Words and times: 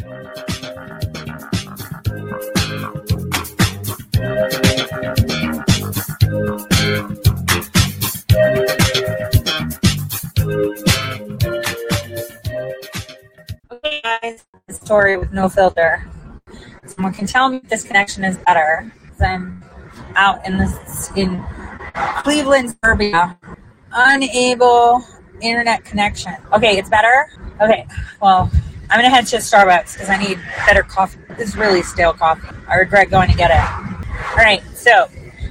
Okay, 0.00 0.08
guys, 14.02 14.46
story 14.70 15.18
with 15.18 15.32
no 15.32 15.50
filter. 15.50 16.06
Someone 16.86 17.12
can 17.12 17.26
tell 17.26 17.50
me 17.50 17.58
if 17.58 17.68
this 17.68 17.84
connection 17.84 18.24
is 18.24 18.38
better. 18.38 18.90
I'm 19.20 19.62
out 20.16 20.46
in 20.46 20.56
this 20.56 21.10
in 21.14 21.44
Cleveland, 22.22 22.74
Serbia. 22.82 23.38
Unable 23.92 25.04
internet 25.42 25.84
connection. 25.84 26.32
Okay, 26.54 26.78
it's 26.78 26.88
better. 26.88 27.28
Okay, 27.60 27.86
well, 28.22 28.50
I'm 28.90 28.98
gonna 28.98 29.08
head 29.08 29.26
to 29.28 29.36
Starbucks 29.36 29.92
because 29.92 30.08
I 30.08 30.16
need 30.16 30.40
better 30.66 30.82
coffee. 30.82 31.20
This 31.38 31.50
is 31.50 31.56
really 31.56 31.80
stale 31.82 32.12
coffee. 32.12 32.48
I 32.66 32.74
regret 32.74 33.08
going 33.08 33.30
to 33.30 33.36
get 33.36 33.52
it. 33.52 34.16
All 34.30 34.36
right, 34.36 34.62
so 34.74 35.08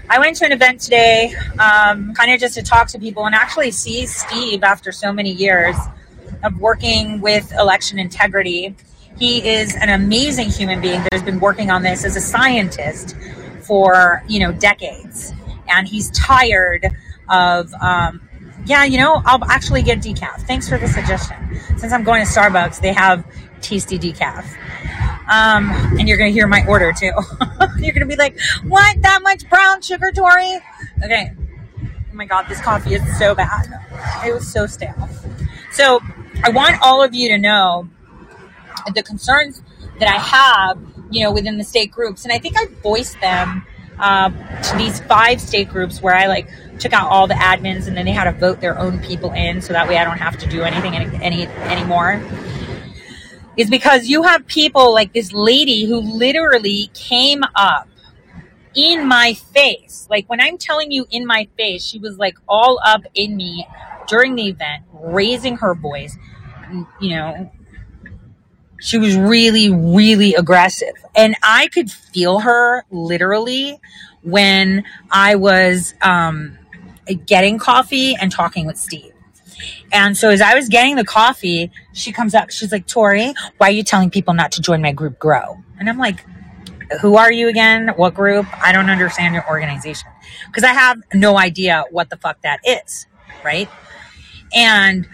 I 0.10 0.20
went 0.20 0.36
to 0.38 0.46
an 0.46 0.52
event 0.52 0.82
today, 0.82 1.34
um, 1.58 2.14
kind 2.16 2.34
of 2.34 2.40
just 2.42 2.56
to 2.56 2.62
talk 2.62 2.88
to 2.90 3.00
people 3.00 3.28
and 3.28 3.34
actually 3.34 3.72
see 3.72 4.06
Steve 4.08 4.62
after 4.64 4.92
so 4.92 5.14
many 5.14 5.32
years 5.32 5.78
of 6.44 6.60
working 6.60 7.22
with 7.22 7.54
election 7.54 7.98
integrity. 7.98 8.76
He 9.18 9.48
is 9.48 9.74
an 9.74 9.88
amazing 9.88 10.50
human 10.50 10.82
being 10.82 11.02
that 11.04 11.14
has 11.14 11.24
been 11.24 11.40
working 11.40 11.72
on 11.72 11.82
this 11.82 12.04
as 12.04 12.18
a 12.18 12.22
scientist 12.22 13.16
for 13.62 14.22
you 14.28 14.42
know 14.42 14.52
decades, 14.52 15.32
and 15.70 15.88
he's 15.88 16.12
tired 16.12 16.88
of. 17.30 17.74
Um, 17.76 18.29
yeah, 18.66 18.84
you 18.84 18.98
know, 18.98 19.22
I'll 19.26 19.44
actually 19.46 19.82
get 19.82 20.00
decaf. 20.00 20.42
Thanks 20.42 20.68
for 20.68 20.78
the 20.78 20.88
suggestion. 20.88 21.38
Since 21.78 21.94
I'm 21.94 22.04
going 22.04 22.26
to 22.26 22.30
Starbucks, 22.30 22.82
they 22.82 22.94
have 22.94 23.26
tasty 23.62 23.98
decaf. 23.98 24.46
Um, 25.32 25.70
and 26.00 26.08
you're 26.08 26.18
going 26.18 26.30
to 26.30 26.34
hear 26.34 26.48
my 26.48 26.66
order 26.68 26.92
too. 26.92 27.12
you're 27.80 27.94
going 27.94 28.00
to 28.00 28.06
be 28.06 28.16
like, 28.16 28.40
what? 28.64 29.02
That 29.02 29.22
much 29.22 29.48
brown 29.50 29.82
sugar, 29.82 30.12
Tori? 30.12 30.60
Okay. 31.04 31.32
Oh 31.82 32.14
my 32.14 32.26
God, 32.26 32.46
this 32.50 32.60
coffee 32.62 32.96
is 32.96 33.18
so 33.18 33.36
bad. 33.36 33.68
It 34.26 34.34
was 34.34 34.52
so 34.52 34.66
stale. 34.66 35.10
So 35.72 36.00
I 36.44 36.50
want 36.50 36.78
all 36.82 37.04
of 37.04 37.14
you 37.14 37.30
to 37.30 37.38
know 37.38 37.88
the 38.94 39.04
concerns 39.04 39.62
that 40.00 40.10
I 40.10 40.18
have, 40.18 40.80
you 41.12 41.24
know, 41.24 41.32
within 41.32 41.58
the 41.58 41.64
state 41.64 41.92
groups. 41.92 42.24
And 42.24 42.34
I 42.34 42.40
think 42.40 42.56
I 42.58 42.66
voiced 42.82 43.20
them 43.22 43.66
uh, 44.00 44.30
to 44.62 44.78
these 44.78 45.00
five 45.02 45.40
state 45.42 45.70
groups 45.70 46.02
where 46.02 46.16
I 46.16 46.28
like 46.28 46.50
took 46.80 46.94
out 46.94 47.10
all 47.10 47.28
the 47.28 47.34
admins 47.34 47.88
and 47.88 47.96
then 47.96 48.06
they 48.06 48.12
had 48.12 48.26
to 48.26 48.32
vote 48.32 48.62
their 48.62 48.78
own 48.78 49.00
people 49.00 49.32
in 49.34 49.62
so 49.62 49.74
that 49.74 49.88
way 49.88 49.98
I 49.98 50.04
don't 50.04 50.18
have 50.18 50.38
to 50.40 50.48
do 50.48 50.64
anything 50.64 50.96
any, 50.96 51.24
any 51.24 51.48
anymore. 51.48 52.22
Is 53.58 53.70
because 53.70 54.08
you 54.08 54.24
have 54.24 54.48
people 54.48 54.94
like 54.94 55.12
this 55.12 55.34
lady 55.34 55.86
who 55.86 56.00
literally 56.00 56.90
came 56.94 57.44
up 57.56 57.90
in 58.74 59.08
my 59.08 59.34
face. 59.34 60.08
Like 60.10 60.30
when 60.30 60.40
I'm 60.40 60.58
telling 60.58 60.92
you 60.92 61.06
in 61.12 61.26
my 61.26 61.48
face, 61.58 61.84
she 61.84 62.00
was 62.00 62.18
like 62.18 62.38
all 62.48 62.80
up 62.84 63.02
in 63.14 63.36
me 63.36 63.68
during 64.08 64.36
the 64.36 64.48
event, 64.48 64.84
raising 64.94 65.58
her 65.58 65.76
voice. 65.76 66.18
You 67.02 67.16
know, 67.16 67.52
she 68.80 68.98
was 68.98 69.18
really, 69.18 69.70
really 69.70 70.36
aggressive. 70.36 70.94
And 71.16 71.36
I 71.44 71.68
could 71.68 71.92
feel 71.92 72.40
her 72.40 72.86
literally 72.92 73.80
when 74.22 74.84
I 75.12 75.36
was 75.36 75.94
um, 76.02 76.59
getting 77.14 77.58
coffee 77.58 78.16
and 78.16 78.32
talking 78.32 78.66
with 78.66 78.78
Steve. 78.78 79.14
And 79.92 80.18
so 80.18 80.30
as 80.30 80.42
I 80.42 80.56
was 80.56 80.70
getting 80.70 80.96
the 80.96 81.04
coffee, 81.04 81.72
she 81.94 82.12
comes 82.12 82.34
up. 82.34 82.52
She's 82.52 82.72
like, 82.72 82.88
Tori, 82.88 83.34
why 83.58 83.68
are 83.68 83.72
you 83.72 83.84
telling 83.84 84.10
people 84.10 84.34
not 84.34 84.52
to 84.54 84.62
join 84.62 84.82
my 84.82 84.92
group 84.92 85.20
Grow? 85.20 85.58
And 85.80 85.90
I'm 85.90 85.98
like, 85.98 86.26
who 87.02 87.18
are 87.18 87.32
you 87.32 87.48
again? 87.50 87.90
What 87.96 88.14
group? 88.14 88.46
I 88.64 88.72
don't 88.72 88.90
understand 88.90 89.34
your 89.34 89.48
organization. 89.48 90.10
Because 90.48 90.64
I 90.64 90.74
have 90.74 90.98
no 91.14 91.38
idea 91.38 91.84
what 91.92 92.10
the 92.10 92.18
fuck 92.18 92.42
that 92.42 92.60
is. 92.64 93.06
Right. 93.44 93.70
And 94.54 95.08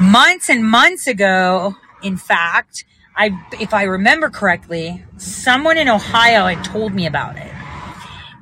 months 0.00 0.48
and 0.48 0.64
months 0.64 1.06
ago, 1.06 1.76
in 2.02 2.16
fact, 2.16 2.84
I, 3.16 3.30
if 3.60 3.74
I 3.74 3.84
remember 3.84 4.30
correctly, 4.30 5.04
someone 5.16 5.76
in 5.76 5.88
Ohio 5.88 6.46
had 6.46 6.64
told 6.64 6.94
me 6.94 7.06
about 7.06 7.36
it. 7.36 7.52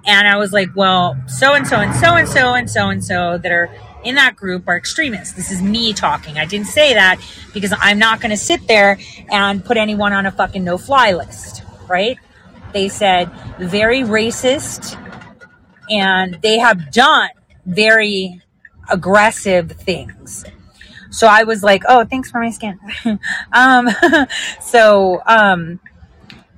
And 0.09 0.27
I 0.27 0.39
was 0.39 0.55
like, 0.55 0.71
well, 0.75 1.17
so 1.27 1.53
and 1.53 1.67
so 1.67 1.77
and 1.77 1.95
so 1.95 2.15
and 2.15 2.27
so 2.27 2.55
and 2.55 2.71
so 2.71 2.89
and 2.89 3.05
so 3.05 3.37
that 3.37 3.53
are 3.53 3.71
in 4.05 4.15
that 4.15 4.37
group 4.37 4.67
are 4.67 4.77
extremists. 4.77 5.35
This 5.35 5.51
is 5.51 5.61
me 5.61 5.93
talking. 5.93 6.39
I 6.39 6.47
didn't 6.47 6.69
say 6.69 6.95
that 6.95 7.21
because 7.53 7.75
I'm 7.79 7.99
not 7.99 8.19
going 8.19 8.31
to 8.31 8.37
sit 8.39 8.67
there 8.67 8.99
and 9.31 9.63
put 9.63 9.77
anyone 9.77 10.15
on 10.15 10.25
a 10.25 10.31
fucking 10.31 10.65
no 10.65 10.79
fly 10.79 11.13
list, 11.13 11.63
right? 11.89 12.17
They 12.73 12.89
said 12.89 13.31
very 13.59 14.01
racist 14.01 14.97
and 15.91 16.39
they 16.41 16.59
have 16.59 16.91
done 16.91 17.29
very 17.67 18.41
aggressive 18.91 19.73
things. 19.73 20.43
So 21.11 21.27
I 21.27 21.43
was 21.43 21.63
like, 21.63 21.83
oh, 21.87 22.07
thanks 22.07 22.31
for 22.31 22.41
my 22.41 22.51
skin. 22.51 22.79
um, 23.53 23.89
so, 24.63 25.21
um, 25.27 25.81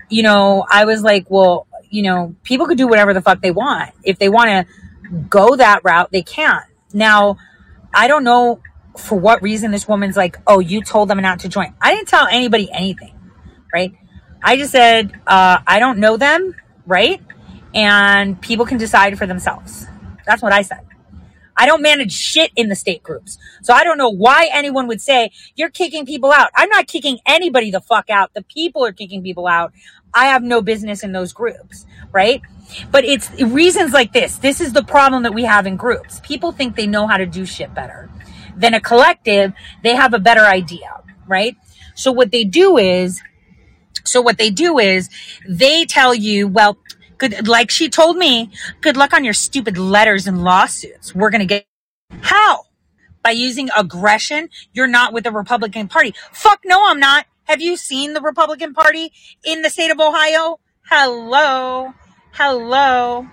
you 0.08 0.22
know, 0.22 0.64
I 0.70 0.84
was 0.84 1.02
like, 1.02 1.26
well, 1.28 1.66
you 1.90 2.02
know, 2.02 2.34
people 2.44 2.66
could 2.66 2.78
do 2.78 2.88
whatever 2.88 3.12
the 3.12 3.20
fuck 3.20 3.42
they 3.42 3.50
want. 3.50 3.90
If 4.02 4.18
they 4.18 4.28
want 4.28 4.48
to 4.48 5.16
go 5.28 5.56
that 5.56 5.82
route, 5.84 6.10
they 6.12 6.22
can. 6.22 6.62
Now, 6.92 7.36
I 7.92 8.08
don't 8.08 8.24
know 8.24 8.60
for 8.96 9.18
what 9.18 9.42
reason 9.42 9.70
this 9.70 9.86
woman's 9.86 10.16
like, 10.16 10.38
oh, 10.46 10.60
you 10.60 10.82
told 10.82 11.08
them 11.08 11.20
not 11.20 11.40
to 11.40 11.48
join. 11.48 11.74
I 11.80 11.94
didn't 11.94 12.08
tell 12.08 12.26
anybody 12.26 12.70
anything, 12.72 13.14
right? 13.72 13.92
I 14.42 14.56
just 14.56 14.72
said, 14.72 15.12
uh, 15.26 15.58
I 15.66 15.78
don't 15.78 15.98
know 15.98 16.16
them, 16.16 16.54
right? 16.86 17.20
And 17.74 18.40
people 18.40 18.66
can 18.66 18.78
decide 18.78 19.18
for 19.18 19.26
themselves. 19.26 19.86
That's 20.26 20.42
what 20.42 20.52
I 20.52 20.62
said. 20.62 20.80
I 21.60 21.66
don't 21.66 21.82
manage 21.82 22.12
shit 22.12 22.52
in 22.56 22.70
the 22.70 22.74
state 22.74 23.02
groups. 23.02 23.36
So 23.60 23.74
I 23.74 23.84
don't 23.84 23.98
know 23.98 24.08
why 24.08 24.48
anyone 24.50 24.86
would 24.86 25.02
say 25.02 25.30
you're 25.56 25.68
kicking 25.68 26.06
people 26.06 26.32
out. 26.32 26.48
I'm 26.56 26.70
not 26.70 26.86
kicking 26.86 27.18
anybody 27.26 27.70
the 27.70 27.82
fuck 27.82 28.08
out. 28.08 28.32
The 28.32 28.42
people 28.42 28.82
are 28.82 28.92
kicking 28.92 29.22
people 29.22 29.46
out. 29.46 29.74
I 30.14 30.26
have 30.28 30.42
no 30.42 30.62
business 30.62 31.04
in 31.04 31.12
those 31.12 31.34
groups, 31.34 31.84
right? 32.12 32.40
But 32.90 33.04
it's 33.04 33.30
reasons 33.42 33.92
like 33.92 34.14
this. 34.14 34.38
This 34.38 34.62
is 34.62 34.72
the 34.72 34.82
problem 34.82 35.24
that 35.24 35.34
we 35.34 35.44
have 35.44 35.66
in 35.66 35.76
groups. 35.76 36.18
People 36.20 36.50
think 36.50 36.76
they 36.76 36.86
know 36.86 37.06
how 37.06 37.18
to 37.18 37.26
do 37.26 37.44
shit 37.44 37.74
better. 37.74 38.08
Than 38.56 38.72
a 38.72 38.80
collective, 38.80 39.52
they 39.82 39.94
have 39.94 40.14
a 40.14 40.18
better 40.18 40.46
idea, 40.46 41.02
right? 41.28 41.58
So 41.94 42.10
what 42.10 42.30
they 42.30 42.44
do 42.44 42.78
is, 42.78 43.20
so 44.04 44.22
what 44.22 44.38
they 44.38 44.50
do 44.50 44.78
is 44.78 45.10
they 45.46 45.84
tell 45.84 46.14
you, 46.14 46.48
well, 46.48 46.78
good, 47.20 47.46
like 47.46 47.70
she 47.70 47.88
told 47.88 48.16
me, 48.16 48.50
good 48.80 48.96
luck 48.96 49.14
on 49.14 49.22
your 49.22 49.34
stupid 49.34 49.78
letters 49.78 50.26
and 50.26 50.42
lawsuits. 50.42 51.14
We're 51.14 51.30
going 51.30 51.40
to 51.40 51.46
get, 51.46 51.66
how? 52.22 52.64
By 53.22 53.30
using 53.30 53.68
aggression? 53.76 54.48
You're 54.72 54.88
not 54.88 55.12
with 55.12 55.24
the 55.24 55.30
Republican 55.30 55.86
Party. 55.86 56.14
Fuck 56.32 56.60
no, 56.64 56.84
I'm 56.88 56.98
not. 56.98 57.26
Have 57.44 57.60
you 57.60 57.76
seen 57.76 58.14
the 58.14 58.20
Republican 58.20 58.74
Party 58.74 59.12
in 59.44 59.62
the 59.62 59.70
state 59.70 59.90
of 59.90 60.00
Ohio? 60.00 60.58
Hello. 60.88 61.92
Hello. 62.32 63.26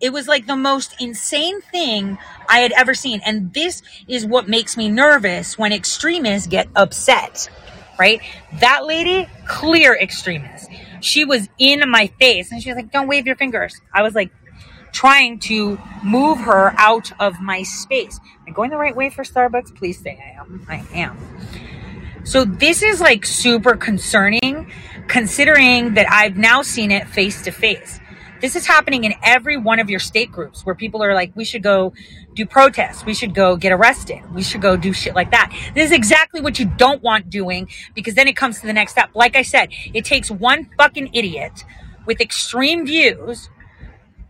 It 0.00 0.12
was 0.12 0.28
like 0.28 0.46
the 0.46 0.56
most 0.56 1.00
insane 1.00 1.60
thing 1.60 2.18
I 2.48 2.58
had 2.58 2.72
ever 2.72 2.94
seen. 2.94 3.20
And 3.24 3.54
this 3.54 3.82
is 4.08 4.26
what 4.26 4.48
makes 4.48 4.76
me 4.76 4.88
nervous 4.88 5.58
when 5.58 5.72
extremists 5.72 6.48
get 6.48 6.68
upset, 6.74 7.48
right? 7.98 8.20
That 8.60 8.84
lady, 8.84 9.28
clear 9.46 9.94
extremist. 9.94 10.68
She 11.02 11.24
was 11.24 11.48
in 11.58 11.88
my 11.90 12.06
face 12.18 12.52
and 12.52 12.62
she 12.62 12.70
was 12.70 12.76
like, 12.76 12.92
don't 12.92 13.08
wave 13.08 13.26
your 13.26 13.36
fingers. 13.36 13.80
I 13.92 14.02
was 14.02 14.14
like, 14.14 14.30
trying 14.92 15.38
to 15.38 15.78
move 16.04 16.38
her 16.40 16.74
out 16.76 17.12
of 17.20 17.40
my 17.40 17.62
space. 17.62 18.20
Am 18.22 18.44
I 18.48 18.50
going 18.50 18.70
the 18.70 18.76
right 18.76 18.94
way 18.94 19.10
for 19.10 19.24
Starbucks? 19.24 19.74
Please 19.74 19.98
say 19.98 20.18
I 20.22 20.40
am. 20.40 20.66
I 20.68 20.84
am. 20.94 21.18
So 22.24 22.44
this 22.44 22.82
is 22.82 23.00
like 23.00 23.26
super 23.26 23.74
concerning 23.74 24.70
considering 25.08 25.94
that 25.94 26.06
I've 26.10 26.36
now 26.36 26.62
seen 26.62 26.90
it 26.90 27.08
face 27.08 27.42
to 27.42 27.50
face. 27.50 27.98
This 28.42 28.56
is 28.56 28.66
happening 28.66 29.04
in 29.04 29.14
every 29.22 29.56
one 29.56 29.78
of 29.78 29.88
your 29.88 30.00
state 30.00 30.32
groups 30.32 30.66
where 30.66 30.74
people 30.74 31.00
are 31.00 31.14
like, 31.14 31.30
we 31.36 31.44
should 31.44 31.62
go 31.62 31.92
do 32.34 32.44
protests. 32.44 33.06
We 33.06 33.14
should 33.14 33.36
go 33.36 33.56
get 33.56 33.70
arrested. 33.70 34.20
We 34.34 34.42
should 34.42 34.60
go 34.60 34.76
do 34.76 34.92
shit 34.92 35.14
like 35.14 35.30
that. 35.30 35.56
This 35.76 35.86
is 35.86 35.92
exactly 35.92 36.40
what 36.40 36.58
you 36.58 36.66
don't 36.66 37.00
want 37.04 37.30
doing 37.30 37.68
because 37.94 38.14
then 38.14 38.26
it 38.26 38.36
comes 38.36 38.60
to 38.60 38.66
the 38.66 38.72
next 38.72 38.92
step. 38.92 39.10
Like 39.14 39.36
I 39.36 39.42
said, 39.42 39.68
it 39.94 40.04
takes 40.04 40.28
one 40.28 40.68
fucking 40.76 41.14
idiot 41.14 41.64
with 42.04 42.20
extreme 42.20 42.84
views 42.84 43.48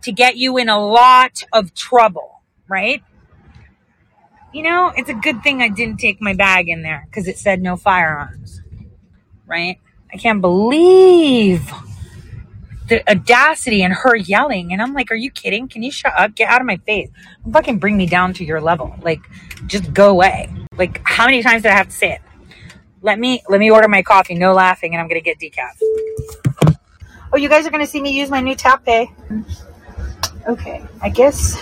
to 0.03 0.11
get 0.11 0.37
you 0.37 0.57
in 0.57 0.69
a 0.69 0.79
lot 0.79 1.43
of 1.51 1.73
trouble, 1.73 2.43
right? 2.69 3.01
You 4.53 4.61
know, 4.61 4.93
it's 4.95 5.09
a 5.09 5.15
good 5.15 5.41
thing 5.41 5.63
I 5.63 5.69
didn't 5.69 5.97
take 5.97 6.21
my 6.21 6.35
bag 6.35 6.69
in 6.69 6.83
there 6.83 7.07
because 7.09 7.27
it 7.27 7.39
said 7.39 7.63
no 7.63 7.77
firearms, 7.77 8.61
right? 9.47 9.79
I 10.13 10.17
can't 10.17 10.39
believe 10.39 11.73
the 12.87 13.09
audacity 13.09 13.83
and 13.83 13.93
her 13.93 14.15
yelling. 14.15 14.73
And 14.73 14.81
I'm 14.81 14.93
like, 14.93 15.11
are 15.11 15.15
you 15.15 15.31
kidding? 15.31 15.67
Can 15.67 15.83
you 15.83 15.91
shut 15.91 16.13
up? 16.17 16.35
Get 16.35 16.49
out 16.49 16.61
of 16.61 16.67
my 16.67 16.77
face. 16.77 17.09
Fucking 17.51 17.79
bring 17.79 17.97
me 17.97 18.05
down 18.05 18.33
to 18.33 18.45
your 18.45 18.61
level. 18.61 18.95
Like, 19.01 19.21
just 19.67 19.93
go 19.93 20.09
away. 20.09 20.53
Like, 20.77 21.01
how 21.03 21.25
many 21.25 21.41
times 21.41 21.63
did 21.63 21.71
I 21.71 21.75
have 21.75 21.87
to 21.87 21.93
say 21.93 22.13
it? 22.13 22.21
Let 23.01 23.19
me 23.19 23.43
let 23.49 23.59
me 23.59 23.69
order 23.69 23.89
my 23.89 24.01
coffee. 24.01 24.33
No 24.33 24.53
laughing, 24.53 24.93
and 24.93 25.01
I'm 25.01 25.09
gonna 25.09 25.19
get 25.19 25.37
decaf. 25.37 25.77
Oh, 27.33 27.37
you 27.37 27.49
guys 27.49 27.67
are 27.67 27.69
gonna 27.69 27.85
see 27.85 28.01
me 28.01 28.11
use 28.11 28.29
my 28.29 28.39
new 28.39 28.55
tap 28.55 28.85
pay. 28.85 29.11
Okay, 30.47 30.81
I 31.01 31.09
guess 31.09 31.59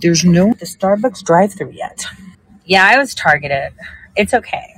there's 0.00 0.24
no 0.24 0.54
the 0.54 0.64
Starbucks 0.64 1.22
drive-through 1.24 1.72
yet. 1.72 2.06
Yeah, 2.64 2.86
I 2.86 2.96
was 2.98 3.14
targeted. 3.14 3.74
It's 4.16 4.32
okay. 4.32 4.74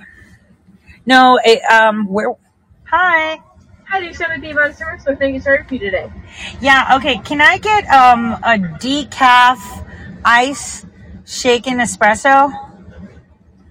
No, 1.07 1.39
it, 1.45 1.63
um, 1.71 2.07
where? 2.09 2.35
Hi. 2.85 3.41
Hi, 3.95 4.11
send 4.11 4.33
a 4.33 4.39
Diva 4.45 4.75
Service? 4.75 5.05
So 5.05 5.15
thank 5.15 5.35
you, 5.35 5.41
sorry 5.41 5.63
for 5.63 5.75
you 5.75 5.79
today. 5.79 6.11
Yeah. 6.61 6.97
Okay. 6.97 7.19
Can 7.19 7.41
I 7.41 7.59
get 7.59 7.87
um 7.87 8.33
a 8.43 8.59
decaf 8.83 9.87
ice 10.25 10.85
shaken 11.25 11.79
espresso? 11.79 12.51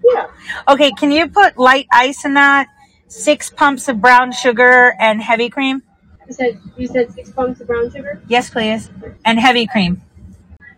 Yeah. 0.02 0.28
Okay. 0.70 0.92
Can 0.92 1.12
you 1.12 1.28
put 1.28 1.58
light 1.58 1.88
ice 1.92 2.24
in 2.24 2.36
that? 2.36 2.68
Six 3.10 3.50
pumps 3.50 3.90
of 3.90 4.00
brown 4.00 4.32
sugar 4.32 4.96
and 4.98 5.22
heavy 5.22 5.50
cream. 5.50 5.84
You 6.26 6.34
said 6.34 6.62
you 6.78 6.88
said 6.88 7.12
six 7.12 7.30
pumps 7.30 7.60
of 7.60 7.68
brown 7.68 7.92
sugar. 7.92 8.24
Yes, 8.30 8.50
please. 8.50 8.90
And 9.26 9.38
heavy 9.38 9.68
cream. 9.68 10.02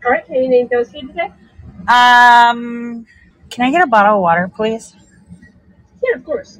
All 0.03 0.11
right. 0.11 0.25
Can 0.25 0.37
you 0.41 0.49
name 0.49 0.69
those 0.71 0.89
for 0.89 1.01
today? 1.01 1.31
Um, 1.87 3.05
can 3.51 3.63
I 3.63 3.69
get 3.69 3.83
a 3.83 3.87
bottle 3.87 4.15
of 4.15 4.21
water, 4.23 4.49
please? 4.55 4.95
Yeah, 6.01 6.17
of 6.17 6.25
course. 6.25 6.59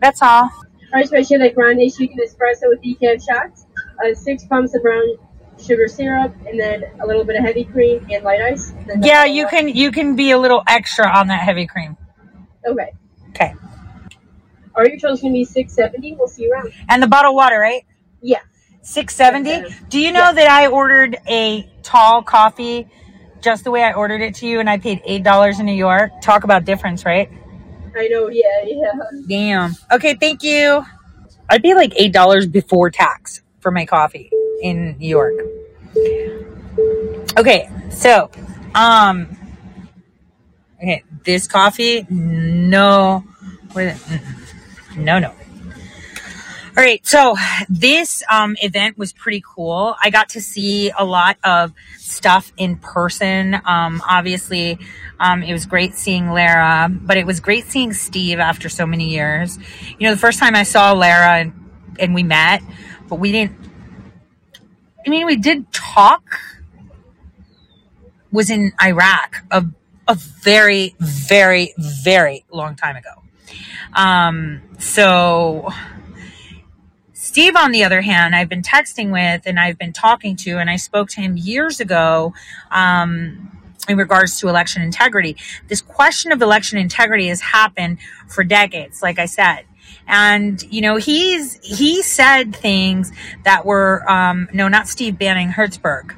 That's 0.00 0.20
all. 0.22 0.50
All 0.92 0.98
right, 0.98 1.08
so 1.08 1.16
I 1.16 1.22
share 1.22 1.38
that 1.38 1.54
grande 1.54 1.92
shaken 1.92 2.18
espresso 2.18 2.64
with 2.64 2.82
decaf 2.82 3.24
shots, 3.24 3.66
uh, 4.04 4.12
six 4.12 4.44
pumps 4.44 4.74
of 4.74 4.82
brown 4.82 5.04
sugar 5.60 5.86
syrup, 5.86 6.34
and 6.48 6.58
then 6.58 6.82
a 7.00 7.06
little 7.06 7.24
bit 7.24 7.36
of 7.36 7.44
heavy 7.44 7.64
cream 7.64 8.04
and 8.10 8.24
light 8.24 8.40
ice. 8.40 8.72
and 8.90 9.04
Yeah, 9.04 9.24
you 9.24 9.46
can 9.46 9.68
you 9.68 9.92
can 9.92 10.16
be 10.16 10.32
a 10.32 10.38
little 10.38 10.64
extra 10.66 11.06
on 11.06 11.28
that 11.28 11.42
heavy 11.42 11.66
cream. 11.66 11.96
Okay. 12.66 12.90
Okay. 13.30 13.54
All 14.74 14.82
right, 14.82 14.90
your 14.90 14.98
total's 14.98 15.20
gonna 15.22 15.32
be 15.32 15.44
six 15.44 15.74
seventy. 15.74 16.14
We'll 16.14 16.26
see 16.26 16.44
you 16.44 16.52
around. 16.52 16.72
And 16.88 17.00
the 17.00 17.06
bottled 17.06 17.36
water, 17.36 17.60
right? 17.60 17.84
Yeah. 18.20 18.40
Six 18.82 19.14
seventy. 19.14 19.62
Do 19.90 20.00
you 20.00 20.10
know 20.10 20.32
that 20.32 20.48
I 20.50 20.66
ordered 20.66 21.18
a 21.28 21.70
tall 21.84 22.22
coffee 22.22 22.88
just 23.40 23.62
the 23.62 23.70
way 23.70 23.84
I 23.84 23.92
ordered 23.92 24.22
it 24.22 24.34
to 24.36 24.46
you, 24.46 24.58
and 24.58 24.68
I 24.68 24.78
paid 24.78 25.02
eight 25.04 25.22
dollars 25.22 25.60
in 25.60 25.66
New 25.66 25.72
York? 25.72 26.10
Talk 26.20 26.42
about 26.42 26.64
difference, 26.64 27.04
right? 27.04 27.30
I 27.96 28.08
know. 28.08 28.28
Yeah, 28.28 28.44
yeah. 28.64 28.92
Damn. 29.26 29.76
Okay, 29.92 30.14
thank 30.14 30.42
you. 30.42 30.84
I'd 31.48 31.62
pay 31.62 31.74
like 31.74 31.92
eight 31.96 32.12
dollars 32.12 32.46
before 32.46 32.90
tax 32.90 33.42
for 33.60 33.70
my 33.70 33.84
coffee 33.84 34.30
in 34.62 34.96
New 34.98 35.08
York. 35.08 35.34
Okay, 37.36 37.68
so 37.90 38.30
um 38.74 39.36
okay, 40.78 41.02
this 41.24 41.46
coffee, 41.48 42.06
no 42.10 43.24
no 44.96 45.18
no. 45.18 45.34
All 46.80 46.86
right, 46.86 47.06
so 47.06 47.36
this 47.68 48.22
um, 48.30 48.56
event 48.62 48.96
was 48.96 49.12
pretty 49.12 49.42
cool. 49.46 49.94
I 50.02 50.08
got 50.08 50.30
to 50.30 50.40
see 50.40 50.90
a 50.98 51.04
lot 51.04 51.36
of 51.44 51.74
stuff 51.98 52.54
in 52.56 52.76
person. 52.76 53.54
Um, 53.66 54.02
obviously, 54.08 54.78
um, 55.18 55.42
it 55.42 55.52
was 55.52 55.66
great 55.66 55.94
seeing 55.94 56.30
Lara, 56.30 56.88
but 56.90 57.18
it 57.18 57.26
was 57.26 57.38
great 57.38 57.66
seeing 57.66 57.92
Steve 57.92 58.38
after 58.38 58.70
so 58.70 58.86
many 58.86 59.10
years. 59.10 59.58
You 59.98 60.08
know, 60.08 60.14
the 60.14 60.20
first 60.20 60.38
time 60.38 60.54
I 60.54 60.62
saw 60.62 60.92
Lara 60.92 61.40
and, 61.40 61.70
and 61.98 62.14
we 62.14 62.22
met, 62.22 62.62
but 63.10 63.16
we 63.16 63.30
didn't. 63.30 63.58
I 65.06 65.10
mean, 65.10 65.26
we 65.26 65.36
did 65.36 65.70
talk. 65.74 66.24
Was 68.32 68.48
in 68.48 68.72
Iraq 68.82 69.44
a 69.50 69.66
a 70.08 70.14
very 70.14 70.94
very 70.98 71.74
very 71.76 72.46
long 72.50 72.74
time 72.74 72.96
ago. 72.96 73.22
Um, 73.92 74.62
so 74.78 75.68
Steve, 77.30 77.54
on 77.54 77.70
the 77.70 77.84
other 77.84 78.00
hand, 78.00 78.34
I've 78.34 78.48
been 78.48 78.60
texting 78.60 79.12
with 79.12 79.42
and 79.46 79.60
I've 79.60 79.78
been 79.78 79.92
talking 79.92 80.34
to, 80.38 80.58
and 80.58 80.68
I 80.68 80.74
spoke 80.74 81.10
to 81.10 81.20
him 81.20 81.36
years 81.36 81.78
ago 81.78 82.34
um, 82.72 83.56
in 83.88 83.96
regards 83.96 84.40
to 84.40 84.48
election 84.48 84.82
integrity. 84.82 85.36
This 85.68 85.80
question 85.80 86.32
of 86.32 86.42
election 86.42 86.76
integrity 86.76 87.28
has 87.28 87.40
happened 87.40 87.98
for 88.26 88.42
decades, 88.42 89.00
like 89.00 89.20
I 89.20 89.26
said. 89.26 89.60
And, 90.08 90.60
you 90.72 90.80
know, 90.80 90.96
he's, 90.96 91.54
he 91.62 92.02
said 92.02 92.56
things 92.56 93.12
that 93.44 93.64
were, 93.64 94.02
um, 94.10 94.48
no, 94.52 94.66
not 94.66 94.88
Steve 94.88 95.16
Banning 95.16 95.50
Hertzberg. 95.50 96.16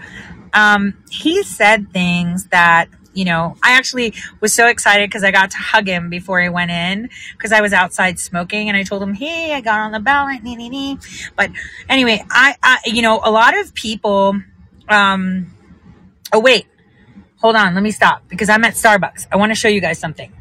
Um, 0.54 0.94
he 1.10 1.42
said 1.42 1.92
things 1.92 2.46
that, 2.46 2.88
you 3.14 3.24
know, 3.24 3.56
I 3.62 3.72
actually 3.72 4.14
was 4.40 4.52
so 4.52 4.66
excited 4.68 5.08
because 5.08 5.24
I 5.24 5.30
got 5.30 5.50
to 5.52 5.58
hug 5.58 5.86
him 5.86 6.08
before 6.08 6.40
he 6.40 6.48
went 6.48 6.70
in 6.70 7.10
because 7.32 7.52
I 7.52 7.60
was 7.60 7.72
outside 7.72 8.18
smoking 8.18 8.68
and 8.68 8.76
I 8.76 8.82
told 8.82 9.02
him, 9.02 9.14
Hey, 9.14 9.52
I 9.54 9.60
got 9.60 9.80
on 9.80 9.92
the 9.92 10.00
ballot. 10.00 10.42
Nee, 10.42 10.56
nee, 10.56 10.68
nee. 10.68 10.98
But 11.36 11.50
anyway, 11.88 12.24
I, 12.30 12.56
I, 12.62 12.78
you 12.86 13.02
know, 13.02 13.20
a 13.22 13.30
lot 13.30 13.56
of 13.58 13.74
people, 13.74 14.40
um, 14.88 15.52
oh, 16.32 16.40
wait, 16.40 16.66
hold 17.36 17.56
on. 17.56 17.74
Let 17.74 17.82
me 17.82 17.90
stop 17.90 18.22
because 18.28 18.48
I'm 18.48 18.64
at 18.64 18.74
Starbucks. 18.74 19.26
I 19.30 19.36
want 19.36 19.50
to 19.50 19.56
show 19.56 19.68
you 19.68 19.80
guys 19.80 19.98
something. 19.98 20.32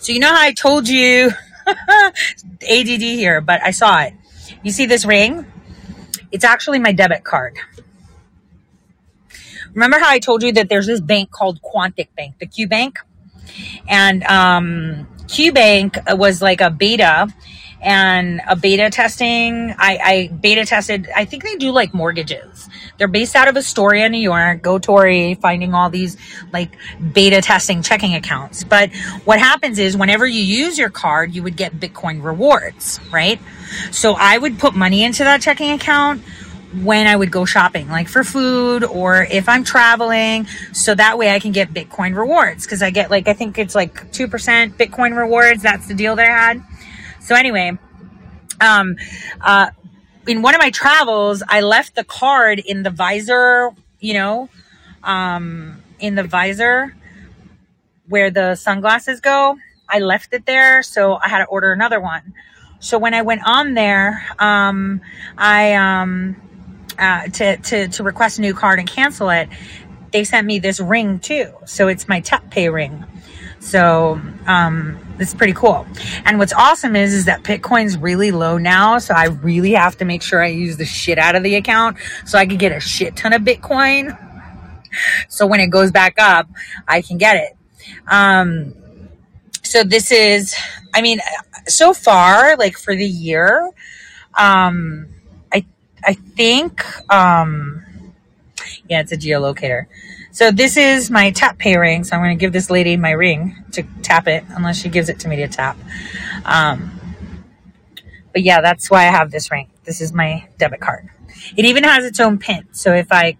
So, 0.00 0.12
you 0.12 0.20
know 0.20 0.28
how 0.28 0.40
I 0.40 0.52
told 0.52 0.88
you 0.88 1.30
ADD 1.66 3.00
here, 3.00 3.40
but 3.40 3.62
I 3.62 3.70
saw 3.70 4.02
it. 4.02 4.14
You 4.62 4.70
see 4.70 4.86
this 4.86 5.04
ring? 5.04 5.46
It's 6.32 6.44
actually 6.44 6.78
my 6.78 6.92
debit 6.92 7.24
card. 7.24 7.56
Remember 9.74 9.98
how 9.98 10.10
I 10.10 10.18
told 10.18 10.42
you 10.42 10.52
that 10.52 10.68
there's 10.68 10.86
this 10.86 11.00
bank 11.00 11.30
called 11.30 11.60
Quontic 11.62 12.08
Bank, 12.16 12.38
the 12.38 12.46
Q 12.46 12.66
Bank? 12.68 12.98
And 13.88 14.22
um, 14.24 15.08
Q 15.28 15.52
Bank 15.52 15.98
was 16.08 16.42
like 16.42 16.60
a 16.60 16.70
beta 16.70 17.28
and 17.82 18.40
a 18.48 18.56
beta 18.56 18.90
testing. 18.90 19.74
I, 19.78 19.98
I 20.02 20.28
beta 20.28 20.64
tested, 20.66 21.08
I 21.14 21.24
think 21.24 21.44
they 21.44 21.56
do 21.56 21.70
like 21.70 21.94
mortgages. 21.94 22.68
They're 22.98 23.08
based 23.08 23.34
out 23.34 23.48
of 23.48 23.56
Astoria, 23.56 24.08
New 24.08 24.18
York. 24.18 24.62
Go 24.62 24.78
Tory, 24.78 25.34
finding 25.34 25.72
all 25.72 25.88
these 25.88 26.16
like 26.52 26.76
beta 27.12 27.40
testing 27.40 27.82
checking 27.82 28.14
accounts. 28.14 28.64
But 28.64 28.94
what 29.24 29.38
happens 29.38 29.78
is 29.78 29.96
whenever 29.96 30.26
you 30.26 30.42
use 30.42 30.78
your 30.78 30.90
card, 30.90 31.34
you 31.34 31.42
would 31.42 31.56
get 31.56 31.80
Bitcoin 31.80 32.22
rewards, 32.22 33.00
right? 33.10 33.40
So 33.90 34.14
I 34.18 34.36
would 34.36 34.58
put 34.58 34.74
money 34.74 35.02
into 35.02 35.24
that 35.24 35.40
checking 35.40 35.70
account 35.70 36.22
when 36.72 37.06
I 37.06 37.16
would 37.16 37.32
go 37.32 37.44
shopping, 37.44 37.88
like 37.88 38.08
for 38.08 38.22
food 38.22 38.84
or 38.84 39.24
if 39.24 39.48
I'm 39.48 39.64
traveling. 39.64 40.46
So 40.72 40.94
that 40.94 41.18
way 41.18 41.34
I 41.34 41.40
can 41.40 41.52
get 41.52 41.74
Bitcoin 41.74 42.16
rewards 42.16 42.64
because 42.64 42.82
I 42.82 42.90
get 42.90 43.10
like, 43.10 43.26
I 43.28 43.32
think 43.32 43.58
it's 43.58 43.74
like 43.74 44.12
2% 44.12 44.74
Bitcoin 44.74 45.16
rewards. 45.16 45.62
That's 45.62 45.88
the 45.88 45.94
deal 45.94 46.16
that 46.16 46.26
I 46.26 46.32
had. 46.32 46.62
So 47.20 47.34
anyway, 47.34 47.76
um, 48.60 48.96
uh, 49.40 49.70
in 50.26 50.42
one 50.42 50.54
of 50.54 50.60
my 50.60 50.70
travels, 50.70 51.42
I 51.48 51.60
left 51.60 51.96
the 51.96 52.04
card 52.04 52.60
in 52.60 52.82
the 52.82 52.90
visor, 52.90 53.70
you 53.98 54.14
know, 54.14 54.48
um, 55.02 55.82
in 55.98 56.14
the 56.14 56.24
visor 56.24 56.94
where 58.08 58.30
the 58.30 58.54
sunglasses 58.54 59.20
go. 59.20 59.58
I 59.88 59.98
left 59.98 60.32
it 60.32 60.46
there. 60.46 60.82
So 60.82 61.14
I 61.14 61.28
had 61.28 61.38
to 61.38 61.46
order 61.46 61.72
another 61.72 62.00
one. 62.00 62.34
So 62.78 62.98
when 62.98 63.12
I 63.12 63.22
went 63.22 63.42
on 63.44 63.74
there, 63.74 64.24
um, 64.38 65.00
I, 65.36 65.74
um, 65.74 66.36
uh, 67.00 67.26
to, 67.28 67.56
to, 67.56 67.88
to 67.88 68.02
request 68.02 68.38
a 68.38 68.40
new 68.42 68.54
card 68.54 68.78
and 68.78 68.88
cancel 68.88 69.30
it, 69.30 69.48
they 70.12 70.24
sent 70.24 70.46
me 70.46 70.58
this 70.58 70.80
ring 70.80 71.18
too. 71.18 71.52
So 71.66 71.88
it's 71.88 72.08
my 72.08 72.20
tap 72.20 72.50
pay 72.50 72.68
ring. 72.68 73.04
So, 73.60 74.20
um, 74.46 74.98
it's 75.18 75.34
pretty 75.34 75.52
cool. 75.52 75.86
And 76.24 76.38
what's 76.38 76.52
awesome 76.54 76.96
is, 76.96 77.12
is 77.12 77.26
that 77.26 77.42
Bitcoin's 77.42 77.98
really 77.98 78.30
low 78.30 78.56
now. 78.56 78.98
So 78.98 79.12
I 79.14 79.26
really 79.26 79.72
have 79.72 79.98
to 79.98 80.06
make 80.06 80.22
sure 80.22 80.42
I 80.42 80.48
use 80.48 80.78
the 80.78 80.86
shit 80.86 81.18
out 81.18 81.36
of 81.36 81.42
the 81.42 81.56
account 81.56 81.98
so 82.24 82.38
I 82.38 82.46
can 82.46 82.56
get 82.56 82.72
a 82.72 82.80
shit 82.80 83.16
ton 83.16 83.34
of 83.34 83.42
Bitcoin. 83.42 84.16
So 85.28 85.46
when 85.46 85.60
it 85.60 85.68
goes 85.68 85.90
back 85.90 86.14
up, 86.18 86.48
I 86.88 87.02
can 87.02 87.18
get 87.18 87.36
it. 87.36 87.56
Um, 88.08 88.74
so 89.62 89.84
this 89.84 90.10
is, 90.10 90.56
I 90.94 91.02
mean, 91.02 91.20
so 91.66 91.92
far, 91.92 92.56
like 92.56 92.76
for 92.76 92.96
the 92.96 93.06
year, 93.06 93.70
um, 94.38 95.06
I, 96.04 96.14
think, 96.14 96.84
um, 97.12 97.84
yeah, 98.88 99.00
it's 99.00 99.12
a 99.12 99.16
geolocator. 99.16 99.86
So 100.32 100.50
this 100.50 100.76
is 100.76 101.10
my 101.10 101.30
tap 101.32 101.58
pay 101.58 101.76
ring. 101.76 102.04
So 102.04 102.16
I'm 102.16 102.22
going 102.22 102.36
to 102.36 102.40
give 102.40 102.52
this 102.52 102.70
lady 102.70 102.96
my 102.96 103.10
ring 103.10 103.64
to 103.72 103.82
tap 104.02 104.28
it, 104.28 104.44
unless 104.50 104.80
she 104.80 104.88
gives 104.88 105.08
it 105.08 105.20
to 105.20 105.28
me 105.28 105.36
to 105.36 105.48
tap. 105.48 105.76
Um, 106.44 106.92
but 108.32 108.42
yeah, 108.42 108.60
that's 108.60 108.90
why 108.90 109.00
I 109.00 109.10
have 109.10 109.30
this 109.30 109.50
ring. 109.50 109.68
This 109.84 110.00
is 110.00 110.12
my 110.12 110.48
debit 110.58 110.80
card. 110.80 111.08
It 111.56 111.64
even 111.64 111.84
has 111.84 112.04
its 112.04 112.20
own 112.20 112.38
pin. 112.38 112.68
So 112.72 112.92
if 112.92 113.08
I 113.10 113.36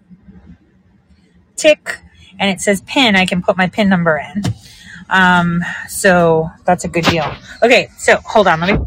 tick 1.57 1.99
and 2.39 2.51
it 2.51 2.61
says 2.61 2.81
pin, 2.83 3.15
I 3.17 3.27
can 3.27 3.43
put 3.43 3.57
my 3.57 3.69
pin 3.69 3.89
number 3.89 4.17
in. 4.17 4.43
Um, 5.09 5.63
so 5.89 6.51
that's 6.65 6.85
a 6.85 6.89
good 6.89 7.05
deal. 7.05 7.35
Okay, 7.63 7.89
so 7.99 8.17
hold 8.25 8.47
on, 8.49 8.61
let 8.61 8.79
me 8.79 8.87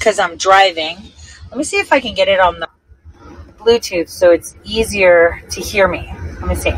because 0.00 0.18
I'm 0.18 0.36
driving. 0.36 0.96
Let 1.50 1.58
me 1.58 1.64
see 1.64 1.76
if 1.76 1.92
I 1.92 2.00
can 2.00 2.14
get 2.14 2.26
it 2.26 2.40
on 2.40 2.58
the 2.58 2.68
Bluetooth 3.58 4.08
so 4.08 4.30
it's 4.30 4.56
easier 4.64 5.42
to 5.50 5.60
hear 5.60 5.86
me. 5.86 6.10
Let 6.40 6.48
me 6.48 6.54
see. 6.54 6.72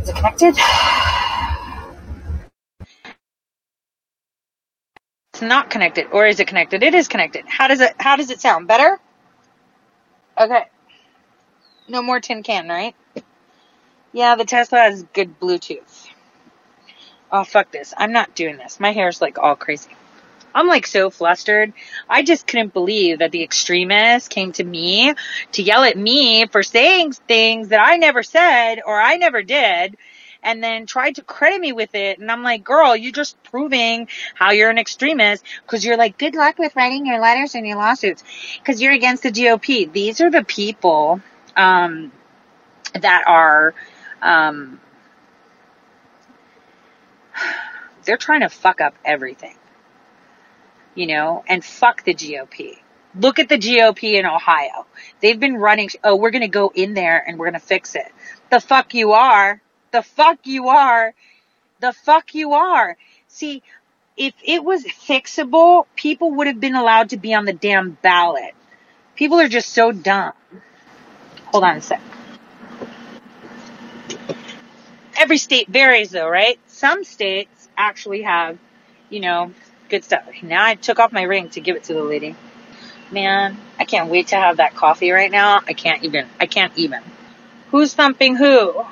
Is 0.00 0.08
it 0.08 0.14
connected? 0.14 0.54
It's 5.32 5.42
not 5.42 5.70
connected, 5.70 6.06
or 6.12 6.26
is 6.26 6.38
it 6.38 6.46
connected? 6.46 6.84
It 6.84 6.94
is 6.94 7.08
connected. 7.08 7.44
How 7.48 7.66
does 7.66 7.80
it? 7.80 7.94
How 7.98 8.14
does 8.16 8.30
it 8.30 8.40
sound? 8.40 8.68
Better? 8.68 9.00
Okay. 10.38 10.64
No 11.88 12.02
more 12.02 12.20
tin 12.20 12.42
can, 12.44 12.68
right? 12.68 12.94
Yeah, 14.12 14.36
the 14.36 14.44
Tesla 14.44 14.78
has 14.78 15.02
good 15.14 15.40
Bluetooth. 15.40 15.91
Oh 17.32 17.44
fuck 17.44 17.70
this! 17.72 17.94
I'm 17.96 18.12
not 18.12 18.34
doing 18.34 18.58
this. 18.58 18.78
My 18.78 18.92
hair's 18.92 19.20
like 19.22 19.38
all 19.38 19.56
crazy. 19.56 19.90
I'm 20.54 20.66
like 20.66 20.86
so 20.86 21.08
flustered. 21.10 21.72
I 22.08 22.22
just 22.22 22.46
couldn't 22.46 22.74
believe 22.74 23.20
that 23.20 23.32
the 23.32 23.42
extremists 23.42 24.28
came 24.28 24.52
to 24.52 24.64
me 24.64 25.14
to 25.52 25.62
yell 25.62 25.82
at 25.82 25.96
me 25.96 26.46
for 26.46 26.62
saying 26.62 27.12
things 27.12 27.68
that 27.68 27.80
I 27.80 27.96
never 27.96 28.22
said 28.22 28.80
or 28.86 29.00
I 29.00 29.16
never 29.16 29.42
did 29.42 29.96
and 30.42 30.62
then 30.62 30.86
tried 30.86 31.16
to 31.16 31.22
credit 31.22 31.60
me 31.60 31.72
with 31.72 31.94
it. 31.94 32.18
And 32.18 32.30
I'm 32.30 32.42
like, 32.42 32.64
girl, 32.64 32.96
you're 32.96 33.12
just 33.12 33.40
proving 33.44 34.08
how 34.34 34.50
you're 34.50 34.70
an 34.70 34.78
extremist 34.78 35.44
because 35.62 35.84
you're 35.84 35.96
like, 35.96 36.18
good 36.18 36.34
luck 36.34 36.58
with 36.58 36.74
writing 36.76 37.06
your 37.06 37.20
letters 37.20 37.54
and 37.54 37.66
your 37.66 37.76
lawsuits 37.76 38.24
because 38.58 38.82
you're 38.82 38.92
against 38.92 39.22
the 39.22 39.30
GOP. 39.30 39.90
These 39.90 40.20
are 40.20 40.30
the 40.30 40.44
people, 40.44 41.20
um, 41.56 42.12
that 43.00 43.24
are, 43.26 43.74
um, 44.20 44.80
they're 48.04 48.16
trying 48.16 48.40
to 48.40 48.48
fuck 48.48 48.80
up 48.80 48.94
everything 49.04 49.56
you 50.94 51.06
know, 51.06 51.44
and 51.46 51.64
fuck 51.64 52.04
the 52.04 52.14
GOP. 52.14 52.78
Look 53.14 53.38
at 53.38 53.48
the 53.48 53.58
GOP 53.58 54.14
in 54.18 54.26
Ohio. 54.26 54.86
They've 55.20 55.38
been 55.38 55.56
running, 55.56 55.90
oh, 56.02 56.16
we're 56.16 56.30
going 56.30 56.42
to 56.42 56.48
go 56.48 56.72
in 56.74 56.94
there 56.94 57.22
and 57.26 57.38
we're 57.38 57.50
going 57.50 57.60
to 57.60 57.66
fix 57.66 57.94
it. 57.94 58.10
The 58.50 58.60
fuck 58.60 58.94
you 58.94 59.12
are. 59.12 59.60
The 59.90 60.02
fuck 60.02 60.38
you 60.44 60.68
are. 60.68 61.14
The 61.80 61.92
fuck 61.92 62.34
you 62.34 62.52
are. 62.52 62.96
See, 63.28 63.62
if 64.16 64.34
it 64.44 64.64
was 64.64 64.84
fixable, 64.84 65.86
people 65.96 66.32
would 66.32 66.46
have 66.46 66.60
been 66.60 66.74
allowed 66.74 67.10
to 67.10 67.16
be 67.16 67.34
on 67.34 67.44
the 67.44 67.52
damn 67.52 67.98
ballot. 68.02 68.54
People 69.14 69.40
are 69.40 69.48
just 69.48 69.70
so 69.70 69.92
dumb. 69.92 70.32
Hold 71.46 71.64
on 71.64 71.76
a 71.76 71.82
sec. 71.82 72.00
Every 75.16 75.38
state 75.38 75.68
varies 75.68 76.10
though, 76.10 76.28
right? 76.28 76.58
Some 76.82 77.04
states 77.04 77.68
actually 77.76 78.22
have, 78.22 78.58
you 79.08 79.20
know, 79.20 79.54
good 79.88 80.02
stuff. 80.02 80.24
Now 80.42 80.64
I 80.64 80.74
took 80.74 80.98
off 80.98 81.12
my 81.12 81.22
ring 81.22 81.48
to 81.50 81.60
give 81.60 81.76
it 81.76 81.84
to 81.84 81.94
the 81.94 82.02
lady. 82.02 82.34
Man, 83.12 83.56
I 83.78 83.84
can't 83.84 84.10
wait 84.10 84.26
to 84.28 84.34
have 84.34 84.56
that 84.56 84.74
coffee 84.74 85.12
right 85.12 85.30
now. 85.30 85.60
I 85.64 85.74
can't 85.74 86.02
even. 86.02 86.26
I 86.40 86.46
can't 86.46 86.72
even. 86.76 87.00
Who's 87.70 87.94
thumping 87.94 88.34
who? 88.34 88.84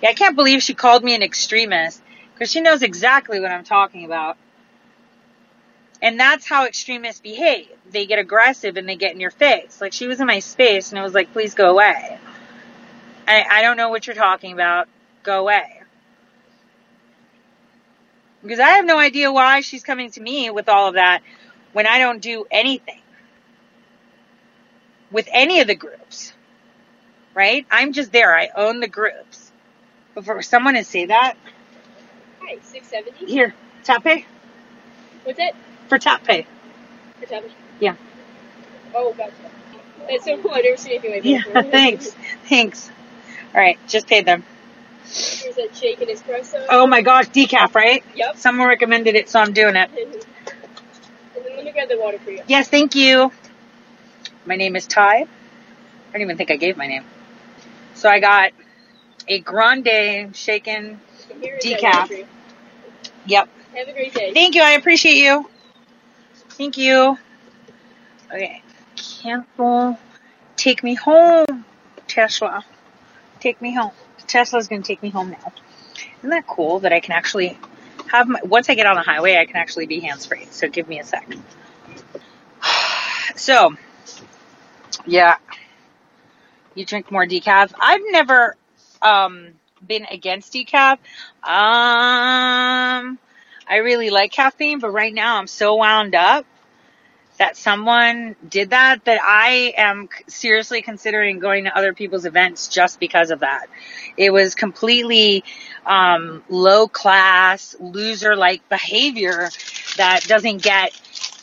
Yeah, 0.00 0.08
I 0.08 0.14
can't 0.14 0.36
believe 0.36 0.62
she 0.62 0.72
called 0.72 1.04
me 1.04 1.14
an 1.14 1.22
extremist 1.22 2.00
because 2.32 2.50
she 2.50 2.62
knows 2.62 2.80
exactly 2.80 3.38
what 3.38 3.50
I'm 3.50 3.64
talking 3.64 4.06
about. 4.06 4.38
And 6.00 6.18
that's 6.18 6.46
how 6.48 6.64
extremists 6.64 7.20
behave. 7.20 7.68
They 7.90 8.06
get 8.06 8.18
aggressive 8.18 8.78
and 8.78 8.88
they 8.88 8.96
get 8.96 9.12
in 9.12 9.20
your 9.20 9.30
face. 9.30 9.82
Like 9.82 9.92
she 9.92 10.06
was 10.06 10.18
in 10.18 10.26
my 10.26 10.38
space 10.38 10.92
and 10.92 10.98
it 10.98 11.02
was 11.02 11.12
like, 11.12 11.34
please 11.34 11.52
go 11.52 11.72
away. 11.72 12.18
I, 13.28 13.44
I 13.50 13.60
don't 13.60 13.76
know 13.76 13.90
what 13.90 14.06
you're 14.06 14.16
talking 14.16 14.54
about. 14.54 14.88
Go 15.22 15.40
away. 15.40 15.82
Because 18.46 18.60
I 18.60 18.68
have 18.70 18.84
no 18.84 18.98
idea 18.98 19.32
why 19.32 19.60
she's 19.60 19.82
coming 19.82 20.10
to 20.12 20.20
me 20.20 20.50
with 20.50 20.68
all 20.68 20.88
of 20.88 20.94
that 20.94 21.22
when 21.72 21.86
I 21.86 21.98
don't 21.98 22.22
do 22.22 22.46
anything 22.50 23.00
with 25.10 25.28
any 25.32 25.60
of 25.60 25.66
the 25.66 25.74
groups. 25.74 26.32
Right? 27.34 27.66
I'm 27.70 27.92
just 27.92 28.12
there. 28.12 28.34
I 28.34 28.48
own 28.54 28.80
the 28.80 28.88
groups. 28.88 29.50
But 30.14 30.24
for 30.24 30.40
someone 30.42 30.74
to 30.74 30.84
say 30.84 31.06
that. 31.06 31.34
Hi, 32.40 32.58
670? 32.62 33.26
Here, 33.26 33.54
tap 33.82 34.04
pay. 34.04 34.24
What's 35.24 35.38
it? 35.38 35.54
For 35.88 35.98
tap 35.98 36.24
pay. 36.24 36.46
For 37.20 37.26
tap 37.26 37.44
Yeah. 37.80 37.96
Oh, 38.94 39.12
gotcha. 39.12 39.32
That's 40.08 40.24
so 40.24 40.40
cool. 40.40 40.52
I've 40.52 40.64
never 40.64 40.76
seen 40.76 40.92
anything 40.92 41.12
like 41.12 41.22
that 41.24 41.28
Yeah, 41.28 41.62
thanks. 41.70 42.14
Thanks. 42.48 42.90
Alright, 43.52 43.78
just 43.88 44.06
paid 44.06 44.24
them. 44.24 44.44
Here's 45.08 45.56
that 45.56 45.76
shake 45.76 46.00
and 46.00 46.10
espresso. 46.10 46.64
Oh 46.68 46.86
my 46.86 47.02
gosh, 47.02 47.26
decaf, 47.26 47.74
right? 47.74 48.02
Yep. 48.14 48.36
Someone 48.36 48.68
recommended 48.68 49.14
it, 49.14 49.28
so 49.28 49.40
I'm 49.40 49.52
doing 49.52 49.76
it. 49.76 49.90
and 49.96 51.44
then 51.44 51.56
let 51.56 51.64
me 51.64 51.72
grab 51.72 51.88
the 51.88 51.98
water 51.98 52.18
for 52.18 52.30
you. 52.30 52.42
Yes, 52.46 52.68
thank 52.68 52.94
you. 52.94 53.30
My 54.44 54.56
name 54.56 54.76
is 54.76 54.86
Ty. 54.86 55.22
I 55.22 55.26
don't 56.12 56.22
even 56.22 56.36
think 56.36 56.50
I 56.50 56.56
gave 56.56 56.76
my 56.76 56.86
name. 56.86 57.04
So 57.94 58.08
I 58.08 58.20
got 58.20 58.52
a 59.28 59.40
grande 59.40 60.36
shaken. 60.36 61.00
And 61.30 61.42
here 61.42 61.56
is 61.56 61.64
that 61.64 61.80
Decaf. 61.80 61.94
water 61.94 62.06
for 62.06 62.14
you. 62.14 62.26
Yep. 63.26 63.48
Have 63.74 63.88
a 63.88 63.92
great 63.92 64.14
day. 64.14 64.32
Thank 64.32 64.54
you. 64.54 64.62
I 64.62 64.72
appreciate 64.72 65.16
you. 65.16 65.48
Thank 66.50 66.78
you. 66.78 67.18
Okay. 68.32 68.62
Cancel. 68.96 69.98
Take 70.56 70.82
me 70.82 70.94
home, 70.94 71.64
Tesla. 72.06 72.64
Take 73.40 73.60
me 73.60 73.74
home. 73.74 73.92
Tesla's 74.26 74.68
gonna 74.68 74.82
take 74.82 75.02
me 75.02 75.10
home 75.10 75.30
now. 75.30 75.52
Isn't 76.18 76.30
that 76.30 76.46
cool 76.46 76.80
that 76.80 76.92
I 76.92 77.00
can 77.00 77.12
actually 77.12 77.58
have 78.10 78.28
my, 78.28 78.40
once 78.42 78.68
I 78.68 78.74
get 78.74 78.86
on 78.86 78.96
the 78.96 79.02
highway, 79.02 79.36
I 79.36 79.46
can 79.46 79.56
actually 79.56 79.86
be 79.86 80.00
hands 80.00 80.26
free. 80.26 80.46
So 80.50 80.68
give 80.68 80.88
me 80.88 81.00
a 81.00 81.04
sec. 81.04 81.28
So, 83.36 83.74
yeah. 85.04 85.36
You 86.74 86.86
drink 86.86 87.10
more 87.10 87.26
decaf. 87.26 87.74
I've 87.78 88.00
never, 88.10 88.56
um, 89.02 89.48
been 89.86 90.06
against 90.10 90.54
decaf. 90.54 90.98
Um, 91.42 93.18
I 93.68 93.76
really 93.82 94.08
like 94.10 94.32
caffeine, 94.32 94.78
but 94.78 94.90
right 94.90 95.12
now 95.12 95.36
I'm 95.36 95.46
so 95.46 95.74
wound 95.74 96.14
up 96.14 96.46
that 97.38 97.56
someone 97.56 98.36
did 98.48 98.70
that 98.70 99.04
that 99.04 99.20
I 99.22 99.74
am 99.76 100.08
seriously 100.26 100.82
considering 100.82 101.38
going 101.38 101.64
to 101.64 101.76
other 101.76 101.92
people's 101.92 102.24
events 102.24 102.68
just 102.68 102.98
because 102.98 103.30
of 103.30 103.40
that. 103.40 103.66
It 104.16 104.32
was 104.32 104.54
completely 104.54 105.44
um, 105.84 106.42
low 106.48 106.88
class, 106.88 107.76
loser 107.78 108.36
like 108.36 108.68
behavior 108.68 109.50
that 109.96 110.24
doesn't 110.26 110.62
get 110.62 110.98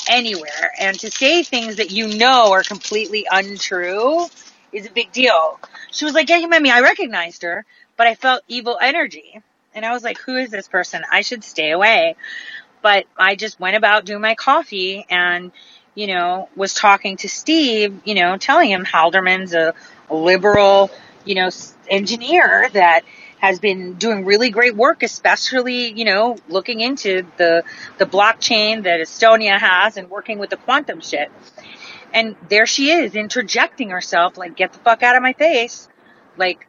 anywhere. 0.10 0.72
And 0.80 1.00
to 1.00 1.12
say 1.12 1.44
things 1.44 1.78
that 1.78 1.92
you 1.92 2.18
know 2.18 2.52
are 2.52 2.64
completely 2.64 3.26
untrue 3.30 4.28
is 4.72 4.88
a 4.88 4.92
big 4.92 5.12
deal. 5.12 5.60
She 5.92 6.06
was 6.06 6.14
like, 6.14 6.30
Yeah, 6.30 6.38
you 6.38 6.50
met 6.50 6.62
me. 6.62 6.72
I 6.72 6.82
recognized 6.82 7.44
her, 7.44 7.66
but 7.98 8.08
I 8.08 8.16
felt 8.16 8.42
evil 8.48 8.78
energy. 8.82 9.42
And 9.76 9.86
I 9.86 9.94
was 9.94 10.04
like, 10.04 10.18
Who 10.20 10.36
is 10.36 10.50
this 10.50 10.68
person? 10.68 11.04
I 11.12 11.22
should 11.22 11.44
stay 11.44 11.72
away. 11.72 12.16
But 12.82 13.06
I 13.18 13.36
just 13.36 13.60
went 13.60 13.78
about 13.78 14.06
doing 14.06 14.22
my 14.22 14.36
coffee 14.36 15.06
and 15.10 15.52
you 15.96 16.08
know, 16.08 16.50
was 16.56 16.74
talking 16.74 17.18
to 17.18 17.30
Steve, 17.30 18.02
you 18.06 18.16
know, 18.16 18.38
telling 18.38 18.72
him 18.72 18.86
Halderman's 18.86 19.54
a, 19.54 19.74
a 20.10 20.16
liberal, 20.16 20.90
you 21.26 21.36
know, 21.36 21.50
engineer 21.88 22.70
that 22.74 23.02
has 23.38 23.60
been 23.60 23.96
doing 23.96 24.26
really 24.26 24.50
great 24.50 24.76
work, 24.76 25.04
especially, 25.04 25.92
you 25.92 26.06
know, 26.06 26.38
looking 26.48 26.80
into 26.80 27.26
the, 27.38 27.64
the 27.98 28.06
blockchain 28.06 28.84
that 28.84 29.02
Estonia 29.02 29.60
has 29.60 29.98
and 29.98 30.10
working 30.10 30.40
with 30.40 30.50
the 30.50 30.58
quantum 30.58 31.02
shit. 31.02 31.30
And 32.14 32.36
there 32.48 32.66
she 32.66 32.92
is 32.92 33.16
interjecting 33.16 33.90
herself, 33.90 34.38
like, 34.38 34.56
get 34.56 34.72
the 34.72 34.80
fuck 34.80 35.04
out 35.04 35.16
of 35.16 35.22
my 35.22 35.34
face. 35.34 35.90
Like, 36.38 36.68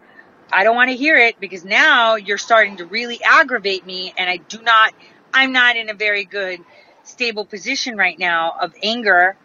I 0.52 0.64
don't 0.64 0.74
want 0.74 0.90
to 0.90 0.96
hear 0.96 1.16
it 1.16 1.38
because 1.38 1.64
now 1.64 2.16
you're 2.16 2.38
starting 2.38 2.78
to 2.78 2.86
really 2.86 3.22
aggravate 3.22 3.86
me 3.86 4.12
and 4.16 4.28
I 4.28 4.38
do 4.38 4.60
not, 4.60 4.92
I'm 5.32 5.52
not 5.52 5.76
in 5.76 5.90
a 5.90 5.94
very 5.94 6.24
good 6.24 6.60
stable 7.04 7.44
position 7.44 7.96
right 7.96 8.18
now 8.18 8.54
of 8.60 8.74
anger, 8.82 9.36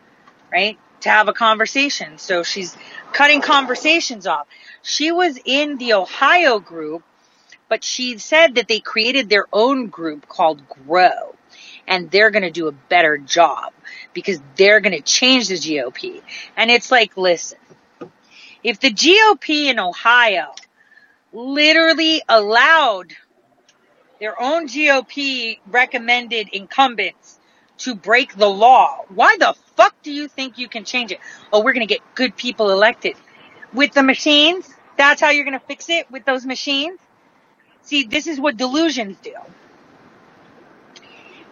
right? 0.52 0.78
To 1.02 1.10
have 1.10 1.28
a 1.28 1.34
conversation. 1.34 2.18
So 2.18 2.44
she's 2.44 2.76
cutting 3.14 3.42
conversations 3.42 4.28
off. 4.28 4.48
She 4.82 5.12
was 5.12 5.40
in 5.46 5.78
the 5.78 5.94
Ohio 5.94 6.60
group, 6.60 7.04
but 7.68 7.84
she 7.84 8.18
said 8.18 8.56
that 8.56 8.68
they 8.68 8.80
created 8.80 9.30
their 9.30 9.46
own 9.54 9.88
group 9.88 10.28
called 10.28 10.62
Grow. 10.68 11.36
And 11.88 12.12
they're 12.12 12.30
going 12.30 12.44
to 12.44 12.52
do 12.52 12.68
a 12.68 12.72
better 12.72 13.18
job 13.18 13.74
because 14.14 14.40
they're 14.56 14.80
going 14.80 14.96
to 14.96 15.02
change 15.02 15.48
the 15.48 15.56
GOP. 15.56 16.22
And 16.56 16.70
it's 16.70 16.92
like, 16.92 17.18
listen, 17.18 17.58
if 18.64 18.80
the 18.80 18.92
GOP 18.92 19.66
in 19.66 19.80
Ohio 19.80 20.54
literally 21.34 22.22
allowed 22.30 23.14
their 24.20 24.40
own 24.40 24.68
GOP 24.68 25.60
recommended 25.68 26.50
incumbents 26.50 27.39
to 27.80 27.96
break 27.96 28.36
the 28.36 28.50
law. 28.50 29.00
Why 29.10 29.38
the 29.40 29.56
fuck 29.76 29.96
do 30.04 30.12
you 30.12 30.28
think 30.28 30.58
you 30.58 30.68
can 30.68 30.86
change 30.86 31.12
it? 31.12 31.20
Oh, 31.52 31.64
we're 31.64 31.74
going 31.74 31.88
to 31.88 31.94
get 31.94 32.02
good 32.16 32.36
people 32.36 32.72
elected. 32.72 33.16
With 33.74 33.94
the 33.94 34.04
machines? 34.04 34.70
That's 34.98 35.22
how 35.22 35.30
you're 35.30 35.46
going 35.46 35.60
to 35.60 35.66
fix 35.66 35.90
it 35.90 36.12
with 36.12 36.26
those 36.26 36.46
machines? 36.46 37.00
See, 37.84 38.04
this 38.04 38.28
is 38.28 38.40
what 38.40 38.58
delusions 38.58 39.18
do. 39.24 39.34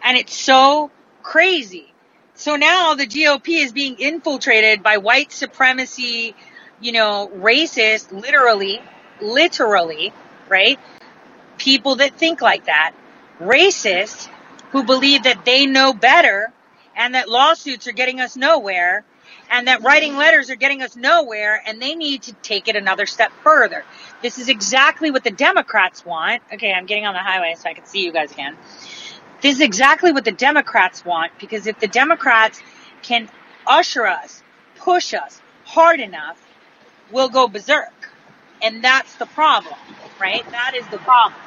And 0.03 0.17
it's 0.17 0.35
so 0.35 0.91
crazy. 1.23 1.93
So 2.35 2.55
now 2.55 2.93
the 2.93 3.07
GOP 3.07 3.63
is 3.63 3.71
being 3.71 3.97
infiltrated 3.97 4.83
by 4.83 4.97
white 4.97 5.31
supremacy, 5.31 6.35
you 6.79 6.91
know, 6.91 7.31
racist, 7.35 8.11
literally, 8.11 8.81
literally, 9.21 10.13
right? 10.47 10.79
People 11.57 11.95
that 11.95 12.13
think 12.15 12.41
like 12.41 12.65
that, 12.65 12.93
racists 13.39 14.29
who 14.71 14.83
believe 14.83 15.23
that 15.23 15.45
they 15.45 15.65
know 15.65 15.93
better 15.93 16.51
and 16.95 17.15
that 17.15 17.29
lawsuits 17.29 17.87
are 17.87 17.93
getting 17.93 18.19
us 18.19 18.35
nowhere 18.35 19.05
and 19.49 19.67
that 19.67 19.83
writing 19.83 20.15
letters 20.17 20.49
are 20.49 20.55
getting 20.55 20.81
us 20.81 20.95
nowhere 20.95 21.61
and 21.65 21.81
they 21.81 21.95
need 21.95 22.23
to 22.23 22.33
take 22.33 22.67
it 22.67 22.75
another 22.75 23.05
step 23.05 23.31
further. 23.43 23.83
This 24.21 24.39
is 24.39 24.49
exactly 24.49 25.11
what 25.11 25.23
the 25.23 25.31
Democrats 25.31 26.05
want. 26.05 26.41
Okay, 26.53 26.73
I'm 26.73 26.85
getting 26.85 27.05
on 27.05 27.13
the 27.13 27.19
highway 27.19 27.55
so 27.57 27.69
I 27.69 27.73
can 27.73 27.85
see 27.85 28.03
you 28.03 28.11
guys 28.11 28.31
again. 28.31 28.57
This 29.41 29.55
is 29.55 29.61
exactly 29.61 30.11
what 30.11 30.25
the 30.25 30.31
Democrats 30.31 31.05
want 31.05 31.31
because 31.39 31.67
if 31.67 31.79
the 31.79 31.87
Democrats 31.87 32.61
can 33.03 33.29
usher 33.65 34.05
us, 34.05 34.43
push 34.77 35.13
us 35.13 35.41
hard 35.65 35.99
enough, 35.99 36.41
we'll 37.11 37.29
go 37.29 37.47
berserk. 37.47 38.09
And 38.61 38.83
that's 38.83 39.15
the 39.15 39.27
problem, 39.27 39.75
right? 40.19 40.43
That 40.51 40.73
is 40.75 40.87
the 40.87 40.97
problem. 40.97 41.39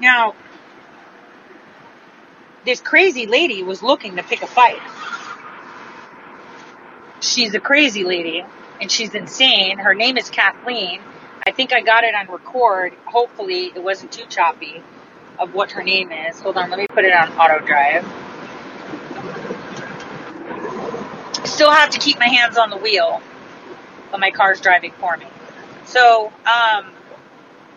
Now, 0.00 0.34
this 2.64 2.80
crazy 2.80 3.26
lady 3.26 3.62
was 3.62 3.82
looking 3.82 4.16
to 4.16 4.22
pick 4.22 4.42
a 4.42 4.46
fight. 4.46 4.80
She's 7.20 7.54
a 7.54 7.60
crazy 7.60 8.04
lady 8.04 8.44
and 8.80 8.90
she's 8.90 9.14
insane. 9.14 9.78
Her 9.78 9.94
name 9.94 10.18
is 10.18 10.28
Kathleen. 10.28 11.00
I 11.46 11.52
think 11.52 11.72
I 11.72 11.80
got 11.80 12.04
it 12.04 12.14
on 12.14 12.26
record. 12.26 12.92
Hopefully 13.04 13.72
it 13.74 13.82
wasn't 13.82 14.12
too 14.12 14.24
choppy 14.28 14.82
of 15.38 15.54
what 15.54 15.70
her 15.72 15.82
name 15.82 16.12
is. 16.12 16.40
Hold 16.40 16.56
on, 16.56 16.70
let 16.70 16.78
me 16.78 16.86
put 16.88 17.04
it 17.04 17.12
on 17.12 17.32
auto 17.38 17.64
drive. 17.64 18.04
Still 21.46 21.70
have 21.70 21.90
to 21.90 21.98
keep 21.98 22.18
my 22.18 22.26
hands 22.26 22.58
on 22.58 22.70
the 22.70 22.76
wheel, 22.76 23.22
but 24.10 24.20
my 24.20 24.30
car's 24.30 24.60
driving 24.60 24.92
for 24.98 25.16
me. 25.16 25.26
So, 25.84 26.32
um, 26.44 26.92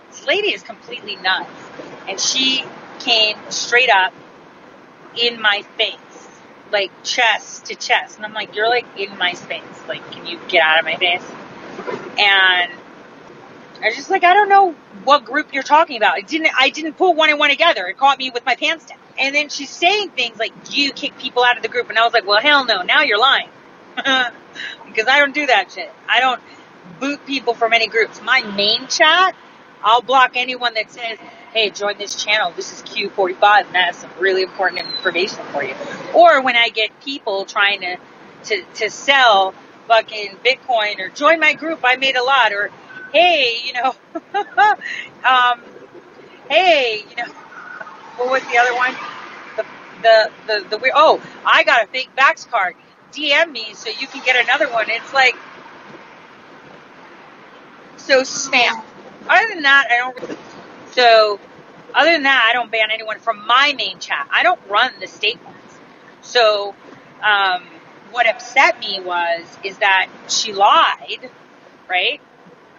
this 0.09 0.25
lady 0.25 0.47
is 0.53 0.63
completely 0.63 1.15
nuts. 1.17 1.68
And 2.07 2.19
she 2.19 2.63
came 2.99 3.37
straight 3.49 3.89
up 3.89 4.13
in 5.19 5.41
my 5.41 5.63
face, 5.77 5.97
like 6.71 6.91
chest 7.03 7.65
to 7.65 7.75
chest. 7.75 8.17
And 8.17 8.25
I'm 8.25 8.33
like, 8.33 8.55
you're 8.55 8.69
like 8.69 8.85
in 8.97 9.17
my 9.17 9.33
space. 9.33 9.63
Like, 9.87 10.09
can 10.11 10.25
you 10.25 10.39
get 10.47 10.63
out 10.63 10.79
of 10.79 10.85
my 10.85 10.95
face? 10.95 11.23
And 12.19 12.71
I 13.81 13.87
was 13.87 13.95
just 13.95 14.09
like, 14.09 14.23
I 14.23 14.33
don't 14.33 14.49
know 14.49 14.73
what 15.03 15.23
group 15.23 15.53
you're 15.53 15.63
talking 15.63 15.97
about. 15.97 16.15
I 16.15 16.21
didn't, 16.21 16.51
I 16.57 16.69
didn't 16.69 16.93
put 16.93 17.11
one 17.11 17.29
and 17.29 17.39
one 17.39 17.49
together. 17.49 17.87
It 17.87 17.97
caught 17.97 18.17
me 18.17 18.29
with 18.29 18.45
my 18.45 18.55
pants 18.55 18.85
down. 18.85 18.97
And 19.17 19.33
then 19.33 19.49
she's 19.49 19.69
saying 19.69 20.09
things 20.11 20.37
like, 20.37 20.51
you 20.69 20.91
kick 20.91 21.17
people 21.17 21.43
out 21.43 21.57
of 21.57 21.63
the 21.63 21.69
group. 21.69 21.89
And 21.89 21.97
I 21.97 22.03
was 22.03 22.13
like, 22.13 22.27
well, 22.27 22.41
hell 22.41 22.65
no. 22.65 22.81
Now 22.81 23.03
you're 23.03 23.19
lying. 23.19 23.49
because 23.95 25.07
I 25.07 25.19
don't 25.19 25.33
do 25.33 25.45
that 25.45 25.71
shit. 25.71 25.91
I 26.07 26.19
don't 26.19 26.41
boot 26.99 27.25
people 27.25 27.53
from 27.53 27.73
any 27.73 27.87
groups. 27.87 28.21
My 28.21 28.41
main 28.55 28.87
chat, 28.87 29.35
I'll 29.83 30.01
block 30.01 30.31
anyone 30.35 30.73
that 30.73 30.91
says, 30.91 31.17
hey, 31.53 31.69
join 31.71 31.97
this 31.97 32.15
channel. 32.15 32.51
This 32.55 32.71
is 32.73 32.81
Q45 32.83 33.65
and 33.65 33.75
that 33.75 33.85
has 33.87 33.97
some 33.97 34.11
really 34.19 34.43
important 34.43 34.81
information 34.81 35.39
for 35.51 35.63
you. 35.63 35.75
Or 36.13 36.41
when 36.43 36.55
I 36.55 36.69
get 36.69 36.99
people 37.01 37.45
trying 37.45 37.81
to, 37.81 37.97
to, 38.45 38.63
to 38.75 38.89
sell 38.89 39.53
fucking 39.87 40.37
Bitcoin 40.45 40.99
or 40.99 41.09
join 41.09 41.39
my 41.39 41.53
group, 41.53 41.79
I 41.83 41.97
made 41.97 42.15
a 42.15 42.23
lot 42.23 42.53
or, 42.53 42.71
hey, 43.13 43.57
you 43.65 43.73
know, 43.73 43.95
um, 45.27 45.61
hey, 46.49 47.05
you 47.09 47.15
know, 47.15 47.31
what 48.17 48.31
was 48.31 48.43
the 48.43 48.57
other 48.57 48.75
one? 48.75 48.95
The, 49.57 49.65
the, 50.47 50.69
the, 50.69 50.77
the, 50.77 50.91
oh, 50.95 51.21
I 51.45 51.63
got 51.63 51.83
a 51.83 51.87
fake 51.87 52.09
Vax 52.17 52.47
card. 52.49 52.75
DM 53.11 53.51
me 53.51 53.73
so 53.73 53.89
you 53.89 54.07
can 54.07 54.23
get 54.23 54.35
another 54.35 54.69
one. 54.71 54.85
It's 54.89 55.13
like, 55.13 55.35
so 57.97 58.21
spam. 58.21 58.83
Other 59.27 59.47
than 59.53 59.63
that, 59.63 59.87
I 59.91 59.97
don't, 59.97 60.39
so 60.99 61.39
other 61.93 62.11
than 62.11 62.23
that, 62.23 62.47
I 62.49 62.53
don't 62.53 62.69
ban 62.69 62.91
anyone 62.91 63.19
from 63.19 63.47
my 63.47 63.73
main 63.77 63.99
chat. 63.99 64.27
I 64.31 64.43
don't 64.43 64.59
run 64.69 64.91
the 64.99 65.07
state 65.07 65.41
ones. 65.45 65.57
So, 66.21 66.75
um, 67.23 67.63
what 68.11 68.27
upset 68.27 68.79
me 68.81 68.99
was, 68.99 69.45
is 69.63 69.77
that 69.77 70.09
she 70.27 70.51
lied, 70.51 71.29
right? 71.89 72.19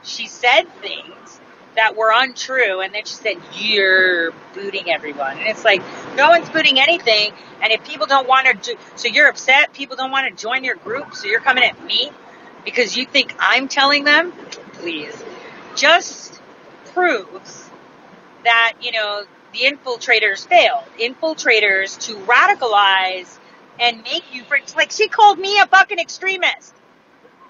She 0.03 0.27
said 0.27 0.64
things 0.83 1.40
that 1.77 1.97
were 1.97 2.12
untrue 2.14 2.81
and 2.81 2.94
then 2.94 3.05
she 3.07 3.14
said, 3.14 3.37
you're 3.55 4.33
booting 4.55 4.90
everyone. 4.90 5.38
And 5.38 5.49
it's 5.49 5.64
like, 5.64 5.83
no 6.16 6.29
one's 6.29 6.51
booting 6.51 6.79
anything. 6.79 7.33
And 7.62 7.73
if 7.73 7.85
people 7.85 8.07
don't 8.07 8.29
want 8.29 8.62
to, 8.64 8.77
so 8.97 9.09
you're 9.09 9.29
upset, 9.29 9.73
people 9.73 9.97
don't 9.97 10.11
want 10.11 10.29
to 10.29 10.42
join 10.42 10.64
your 10.64 10.77
group, 10.77 11.14
so 11.14 11.27
you're 11.27 11.40
coming 11.40 11.64
at 11.64 11.83
me 11.85 12.11
because 12.66 12.97
you 12.99 13.07
think 13.07 13.35
I'm 13.38 13.68
telling 13.68 14.05
them? 14.05 14.33
Please. 14.75 15.25
Just 15.77 16.42
proves 16.92 17.69
that, 18.44 18.74
you 18.81 18.92
know, 18.92 19.24
the 19.53 19.61
infiltrators 19.61 20.46
failed. 20.46 20.85
Infiltrators 20.98 21.98
to 22.07 22.14
radicalize 22.26 23.38
and 23.81 24.03
make 24.03 24.24
you, 24.35 24.44
like 24.76 24.90
she 24.92 25.09
called 25.09 25.38
me 25.38 25.59
a 25.61 25.66
fucking 25.66 25.98
extremist. 25.98 26.74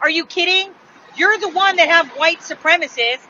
Are 0.00 0.10
you 0.10 0.26
kidding? 0.26 0.72
You're 1.16 1.38
the 1.38 1.50
one 1.50 1.76
that 1.76 1.88
have 1.88 2.08
white 2.10 2.40
supremacists 2.40 3.26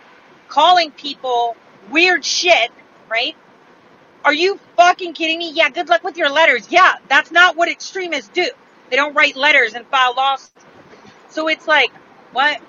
calling 0.48 0.90
people 0.92 1.56
weird 1.90 2.24
shit, 2.24 2.70
right? 3.10 3.36
Are 4.24 4.34
you 4.34 4.60
fucking 4.76 5.14
kidding 5.14 5.38
me? 5.38 5.52
Yeah, 5.52 5.70
good 5.70 5.88
luck 5.88 6.04
with 6.04 6.16
your 6.18 6.30
letters. 6.30 6.66
Yeah, 6.70 6.94
that's 7.08 7.30
not 7.30 7.56
what 7.56 7.70
extremists 7.70 8.30
do. 8.30 8.48
They 8.90 8.96
don't 8.96 9.14
write 9.14 9.36
letters 9.36 9.74
and 9.74 9.86
file 9.86 10.14
lawsuits. 10.16 10.64
So 11.30 11.48
it's 11.48 11.66
like, 11.68 11.90
what? 12.32 12.60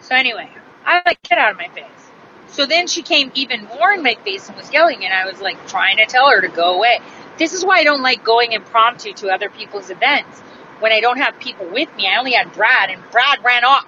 So 0.00 0.14
anyway, 0.16 0.50
I 0.84 1.02
like, 1.06 1.22
get 1.22 1.38
out 1.38 1.52
of 1.52 1.58
my 1.58 1.68
face. 1.68 2.05
So 2.48 2.66
then 2.66 2.86
she 2.86 3.02
came 3.02 3.32
even 3.34 3.64
more 3.64 3.92
in 3.92 4.02
my 4.02 4.14
face 4.24 4.48
and 4.48 4.56
was 4.56 4.72
yelling, 4.72 5.04
and 5.04 5.14
I 5.14 5.26
was 5.26 5.40
like 5.40 5.66
trying 5.68 5.98
to 5.98 6.06
tell 6.06 6.30
her 6.30 6.40
to 6.42 6.48
go 6.48 6.74
away. 6.76 7.00
This 7.38 7.52
is 7.52 7.64
why 7.64 7.78
I 7.78 7.84
don't 7.84 8.02
like 8.02 8.24
going 8.24 8.52
impromptu 8.52 9.14
to 9.14 9.30
other 9.30 9.50
people's 9.50 9.90
events 9.90 10.40
when 10.80 10.92
I 10.92 11.00
don't 11.00 11.18
have 11.18 11.38
people 11.40 11.66
with 11.66 11.94
me. 11.96 12.08
I 12.08 12.18
only 12.18 12.32
had 12.32 12.52
Brad, 12.52 12.90
and 12.90 13.02
Brad 13.10 13.44
ran 13.44 13.64
off 13.64 13.86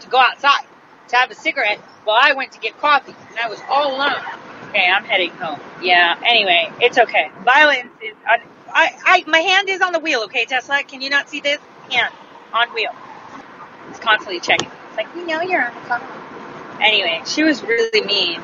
to 0.00 0.08
go 0.08 0.18
outside 0.18 0.66
to 1.08 1.16
have 1.16 1.30
a 1.30 1.34
cigarette 1.34 1.80
while 2.04 2.18
I 2.20 2.34
went 2.34 2.52
to 2.52 2.60
get 2.60 2.78
coffee, 2.78 3.16
and 3.30 3.38
I 3.38 3.48
was 3.48 3.60
all 3.68 3.96
alone. 3.96 4.22
Okay, 4.70 4.88
I'm 4.88 5.04
heading 5.04 5.32
home. 5.32 5.60
Yeah. 5.82 6.16
Anyway, 6.26 6.72
it's 6.80 6.98
okay. 6.98 7.30
Violence 7.44 7.90
is. 8.02 8.14
I, 8.26 8.92
I, 9.04 9.24
my 9.26 9.38
hand 9.38 9.68
is 9.70 9.80
on 9.80 9.92
the 9.92 10.00
wheel. 10.00 10.22
Okay, 10.24 10.44
Tesla. 10.46 10.82
Can 10.84 11.00
you 11.00 11.10
not 11.10 11.28
see 11.28 11.40
this 11.40 11.58
hand 11.90 12.14
on 12.52 12.68
wheel? 12.74 12.90
It's 13.90 14.00
constantly 14.00 14.40
checking. 14.40 14.70
It's 14.88 14.96
like 14.96 15.14
we 15.14 15.24
know 15.24 15.42
you're 15.42 15.64
on 15.66 15.74
the 15.74 15.82
phone. 15.82 16.27
Anyway, 16.80 17.22
she 17.26 17.42
was 17.44 17.62
really 17.62 18.02
mean. 18.02 18.40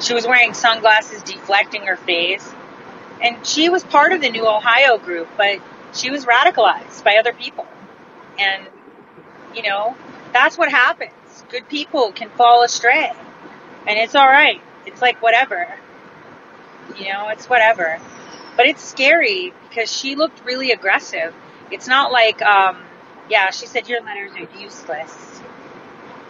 She 0.00 0.14
was 0.14 0.26
wearing 0.26 0.54
sunglasses, 0.54 1.22
deflecting 1.22 1.82
her 1.82 1.96
face, 1.96 2.48
and 3.22 3.46
she 3.46 3.68
was 3.68 3.84
part 3.84 4.12
of 4.12 4.20
the 4.20 4.30
New 4.30 4.46
Ohio 4.46 4.98
group, 4.98 5.28
but 5.36 5.58
she 5.92 6.10
was 6.10 6.24
radicalized 6.26 7.04
by 7.04 7.16
other 7.16 7.32
people, 7.32 7.66
and 8.38 8.66
you 9.54 9.62
know 9.62 9.96
that's 10.32 10.56
what 10.56 10.70
happens. 10.70 11.12
Good 11.50 11.68
people 11.68 12.12
can 12.12 12.30
fall 12.30 12.62
astray, 12.62 13.10
and 13.86 13.98
it's 13.98 14.14
all 14.14 14.26
right. 14.26 14.60
It's 14.86 15.02
like 15.02 15.20
whatever. 15.22 15.68
You 16.96 17.12
know, 17.12 17.28
it's 17.28 17.48
whatever. 17.48 18.00
But 18.56 18.66
it's 18.66 18.82
scary 18.82 19.52
because 19.68 19.90
she 19.90 20.16
looked 20.16 20.44
really 20.44 20.72
aggressive. 20.72 21.34
It's 21.70 21.86
not 21.86 22.12
like, 22.12 22.42
um, 22.42 22.78
yeah, 23.28 23.50
she 23.50 23.66
said 23.66 23.88
your 23.88 24.02
letters 24.02 24.32
are 24.32 24.60
useless. 24.60 25.29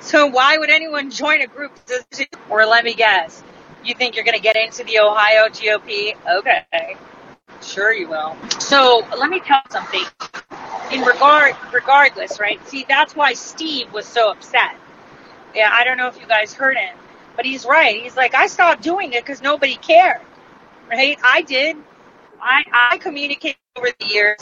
So 0.00 0.26
why 0.26 0.58
would 0.58 0.70
anyone 0.70 1.10
join 1.10 1.42
a 1.42 1.46
group? 1.46 1.72
Or 2.48 2.64
let 2.64 2.84
me 2.84 2.94
guess, 2.94 3.42
you 3.84 3.94
think 3.94 4.16
you're 4.16 4.24
going 4.24 4.36
to 4.36 4.42
get 4.42 4.56
into 4.56 4.82
the 4.84 4.98
Ohio 4.98 5.48
GOP? 5.48 6.14
Okay, 6.38 6.96
sure 7.62 7.92
you 7.92 8.08
will. 8.08 8.36
So 8.58 9.06
let 9.18 9.30
me 9.30 9.40
tell 9.40 9.62
something. 9.70 10.04
In 10.92 11.02
regard, 11.02 11.54
regardless, 11.72 12.40
right? 12.40 12.66
See, 12.66 12.84
that's 12.88 13.14
why 13.14 13.34
Steve 13.34 13.92
was 13.92 14.06
so 14.06 14.32
upset. 14.32 14.74
Yeah, 15.54 15.70
I 15.72 15.84
don't 15.84 15.96
know 15.98 16.08
if 16.08 16.20
you 16.20 16.26
guys 16.26 16.52
heard 16.52 16.76
him, 16.76 16.96
but 17.36 17.44
he's 17.44 17.64
right. 17.64 18.02
He's 18.02 18.16
like, 18.16 18.34
I 18.34 18.46
stopped 18.46 18.82
doing 18.82 19.12
it 19.12 19.22
because 19.24 19.42
nobody 19.42 19.76
cared, 19.76 20.20
right? 20.90 21.18
I 21.22 21.42
did. 21.42 21.76
I 22.40 22.64
I 22.72 22.98
communicated 22.98 23.58
over 23.76 23.88
the 24.00 24.06
years. 24.06 24.40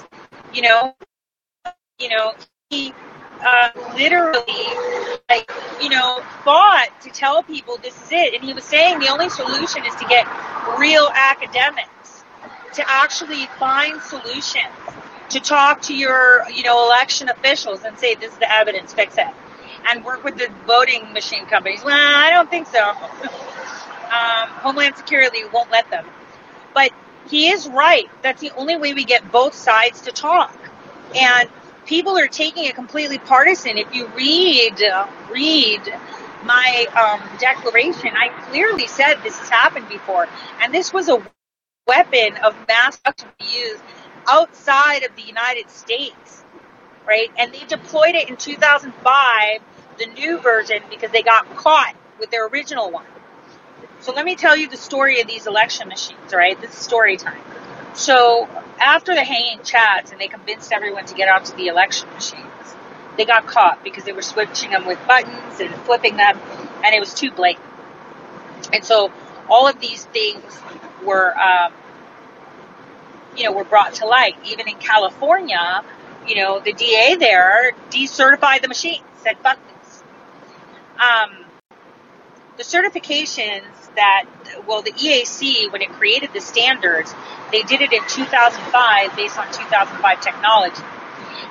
You 0.55 0.63
know, 0.63 0.97
you 1.99 2.09
know, 2.09 2.35
he 2.71 2.95
uh, 3.45 3.71
literally, 3.95 4.43
like, 5.31 5.51
you 5.83 5.89
know, 5.89 6.21
fought 6.45 6.89
to 7.03 7.11
tell 7.11 7.43
people 7.43 7.79
this 7.79 7.97
is 8.05 8.09
it. 8.13 8.35
And 8.35 8.43
he 8.43 8.53
was 8.53 8.65
saying 8.65 8.99
the 8.99 9.09
only 9.09 9.29
solution 9.31 9.85
is 9.85 9.95
to 9.97 10.05
get 10.07 10.27
real 10.79 11.09
academics 11.15 12.25
to 12.75 12.85
actually 12.91 13.47
find 13.59 14.01
solutions, 14.03 14.67
to 15.31 15.41
talk 15.41 15.83
to 15.83 15.95
your, 15.95 16.45
you 16.51 16.63
know, 16.63 16.87
election 16.87 17.29
officials 17.29 17.85
and 17.85 17.99
say, 17.99 18.15
this 18.15 18.33
is 18.33 18.39
the 18.39 18.53
evidence, 18.53 18.93
fix 18.95 19.19
it. 19.19 19.27
And 19.89 20.05
work 20.05 20.25
with 20.25 20.37
the 20.37 20.49
voting 20.67 21.13
machine 21.13 21.47
companies. 21.47 21.83
Well, 21.85 21.97
I 21.97 22.31
don't 22.31 22.51
think 22.51 22.67
so. 22.67 22.83
um, 22.91 24.49
Homeland 24.63 24.97
Security 24.97 25.43
won't 25.53 25.71
let 25.71 25.91
them. 25.91 26.05
But 26.75 26.93
he 27.29 27.49
is 27.51 27.69
right. 27.69 28.09
That's 28.23 28.41
the 28.41 28.51
only 28.57 28.77
way 28.77 28.95
we 28.95 29.05
get 29.05 29.31
both 29.33 29.55
sides 29.55 30.03
to 30.03 30.13
talk. 30.13 30.55
And 31.15 31.49
people 31.89 32.19
are 32.19 32.29
taking 32.29 32.67
it 32.67 32.77
completely 32.77 33.19
partisan. 33.19 33.79
If 33.79 33.95
you 33.95 34.09
read 34.09 34.83
uh, 34.85 35.09
read 35.33 35.83
my 36.45 36.87
um, 36.97 37.39
declaration, 37.41 38.11
I 38.15 38.31
clearly 38.51 38.89
said 38.89 39.17
this 39.25 39.39
has 39.39 39.51
happened 39.51 39.89
before, 39.91 40.29
and 40.63 40.75
this 40.75 40.93
was 40.95 41.11
a 41.11 41.23
weapon 41.89 42.37
of 42.45 42.57
mass 42.69 42.97
destruction 42.99 43.31
used 43.41 43.83
outside 44.29 45.05
of 45.05 45.17
the 45.17 45.23
United 45.23 45.71
States, 45.71 46.45
right? 47.07 47.31
And 47.39 47.53
they 47.53 47.65
deployed 47.69 48.15
it 48.17 48.29
in 48.31 48.37
2005, 48.37 49.61
the 49.99 50.07
new 50.07 50.39
version, 50.41 50.83
because 50.91 51.11
they 51.13 51.23
got 51.23 51.47
caught 51.57 51.95
with 52.21 52.31
their 52.31 52.47
original 52.49 52.91
one. 52.91 53.07
So 54.01 54.13
let 54.15 54.25
me 54.25 54.37
tell 54.37 54.57
you 54.57 54.69
the 54.69 54.77
story 54.79 55.21
of 55.21 55.29
these 55.29 55.47
election 55.47 55.89
machines, 55.89 56.33
right? 56.35 56.61
This 56.61 56.71
is 56.71 56.77
story 56.77 57.17
time. 57.17 57.43
So 57.99 58.49
after 58.79 59.13
the 59.13 59.25
hanging 59.25 59.59
chads 59.59 60.13
and 60.13 60.21
they 60.21 60.29
convinced 60.29 60.73
everyone 60.73 61.05
to 61.07 61.15
get 61.15 61.29
onto 61.29 61.57
the 61.57 61.67
election 61.67 62.09
machines, 62.11 62.45
they 63.17 63.25
got 63.25 63.49
caught 63.49 63.83
because 63.83 64.05
they 64.05 64.13
were 64.13 64.23
switching 64.23 64.71
them 64.71 64.87
with 64.87 65.05
buttons 65.09 65.59
and 65.59 65.75
flipping 65.81 66.17
them, 66.17 66.39
and 66.85 66.95
it 66.95 67.01
was 67.01 67.13
too 67.13 67.33
blatant. 67.33 67.65
And 68.73 68.85
so 68.85 69.11
all 69.49 69.67
of 69.67 69.81
these 69.81 70.05
things 70.05 70.45
were, 71.05 71.37
um, 71.37 71.73
you 73.37 73.43
know, 73.43 73.51
were 73.53 73.65
brought 73.65 73.95
to 73.95 74.07
light. 74.07 74.37
Even 74.47 74.69
in 74.69 74.77
California, 74.77 75.83
you 76.25 76.37
know, 76.37 76.61
the 76.61 76.73
DA 76.73 77.17
there 77.17 77.73
decertified 77.91 78.63
the 78.63 78.69
machines, 78.69 79.03
said 79.25 79.37
fuck 79.39 79.59
this. 79.83 80.05
Um, 81.01 81.48
the 82.59 82.65
certifications 82.65 83.63
that, 83.95 84.27
well, 84.67 84.83
the 84.83 84.91
EAC, 84.91 85.73
when 85.73 85.81
it 85.81 85.91
created 85.91 86.31
the 86.35 86.41
standards, 86.41 87.15
they 87.53 87.63
did 87.63 87.81
it 87.81 87.93
in 87.93 88.03
2005 88.09 89.17
based 89.17 89.39
on 89.39 89.47
2005 89.47 90.21
technology. 90.21 90.83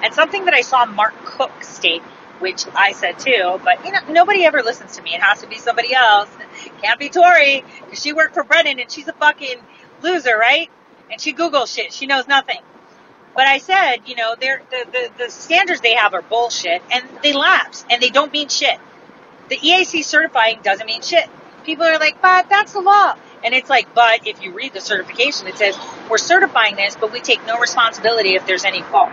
And 0.04 0.14
something 0.14 0.46
that 0.46 0.54
I 0.54 0.62
saw 0.62 0.86
Mark 0.86 1.14
Cook 1.26 1.64
state, 1.64 2.02
which 2.40 2.66
I 2.76 2.92
said 2.92 3.20
too, 3.20 3.60
but 3.64 3.84
you 3.86 3.94
know, 3.94 4.00
nobody 4.10 4.44
ever 4.46 4.62
listens 4.62 4.98
to 4.98 5.02
me. 5.02 5.16
It 5.16 5.22
has 5.22 5.42
to 5.42 5.48
be 5.48 5.56
somebody 5.56 5.94
else. 5.96 6.30
Can't 6.84 7.00
be 7.00 7.10
Tori, 7.10 7.64
because 7.86 8.02
she 8.02 8.14
worked 8.14 8.34
for 8.34 8.44
Brennan 8.44 8.80
and 8.80 8.92
she's 8.92 9.08
a 9.08 9.14
fucking 9.14 9.58
loser, 10.04 10.38
right? 10.38 10.70
And 11.10 11.22
she 11.22 11.34
Googles 11.34 11.74
shit. 11.74 11.94
She 11.94 12.06
knows 12.06 12.28
nothing. 12.28 12.60
But 13.34 13.48
I 13.48 13.60
said, 13.60 13.98
you 14.08 14.16
know, 14.16 14.36
the, 14.38 14.60
the, 14.72 15.10
the 15.18 15.32
standards 15.32 15.80
they 15.82 15.94
have 15.94 16.14
are 16.14 16.22
bullshit 16.22 16.82
and 16.92 17.08
they 17.24 17.34
lapse 17.34 17.86
and 17.90 18.02
they 18.02 18.10
don't 18.10 18.34
mean 18.34 18.50
shit. 18.50 18.78
The 19.50 19.58
EAC 19.58 20.04
certifying 20.04 20.60
doesn't 20.62 20.86
mean 20.86 21.02
shit. 21.02 21.30
People 21.64 21.86
are 21.86 22.00
like, 22.00 22.22
but 22.22 22.50
that's 22.50 22.74
the 22.74 22.82
law. 22.82 23.16
And 23.44 23.54
it's 23.54 23.70
like, 23.70 23.94
but 23.94 24.26
if 24.28 24.42
you 24.42 24.54
read 24.54 24.74
the 24.74 24.82
certification, 24.82 25.48
it 25.48 25.58
says, 25.58 25.78
we're 26.10 26.18
certifying 26.18 26.76
this, 26.76 26.96
but 26.96 27.12
we 27.12 27.20
take 27.20 27.46
no 27.46 27.60
responsibility 27.60 28.36
if 28.36 28.46
there's 28.46 28.66
any 28.66 28.82
fault. 28.84 29.12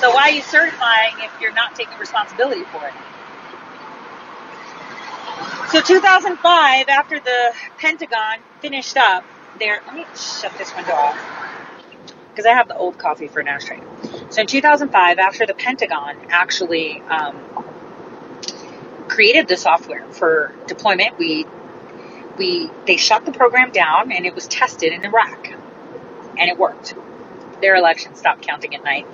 So 0.00 0.10
why 0.10 0.22
are 0.22 0.30
you 0.30 0.42
certifying 0.42 1.14
if 1.18 1.40
you're 1.40 1.52
not 1.52 1.74
taking 1.74 1.98
responsibility 1.98 2.64
for 2.64 2.86
it? 2.86 2.94
So 5.70 5.80
2005, 5.80 6.88
after 6.88 7.20
the 7.20 7.52
Pentagon 7.78 8.38
finished 8.60 8.96
up 8.96 9.24
there, 9.58 9.82
let 9.86 9.94
me 9.94 10.04
shut 10.16 10.56
this 10.58 10.74
window 10.74 10.92
off 10.92 11.18
because 12.30 12.46
I 12.46 12.54
have 12.54 12.68
the 12.68 12.76
old 12.76 12.98
coffee 12.98 13.28
for 13.28 13.40
an 13.40 13.48
ashtray. 13.48 13.80
So 14.30 14.40
in 14.40 14.46
2005, 14.46 15.18
after 15.18 15.46
the 15.46 15.54
Pentagon 15.54 16.16
actually 16.30 17.00
um, 17.02 17.36
created 19.20 19.46
the 19.48 19.56
software 19.58 20.02
for 20.12 20.50
deployment, 20.66 21.18
we 21.18 21.44
we 22.38 22.70
they 22.86 22.96
shut 22.96 23.26
the 23.26 23.32
program 23.32 23.70
down 23.70 24.12
and 24.12 24.24
it 24.24 24.34
was 24.34 24.48
tested 24.48 24.94
in 24.94 25.04
Iraq, 25.04 25.46
and 26.38 26.48
it 26.48 26.58
worked. 26.58 26.94
Their 27.60 27.76
election 27.76 28.14
stopped 28.14 28.40
counting 28.40 28.74
at 28.74 28.82
night, 28.82 29.06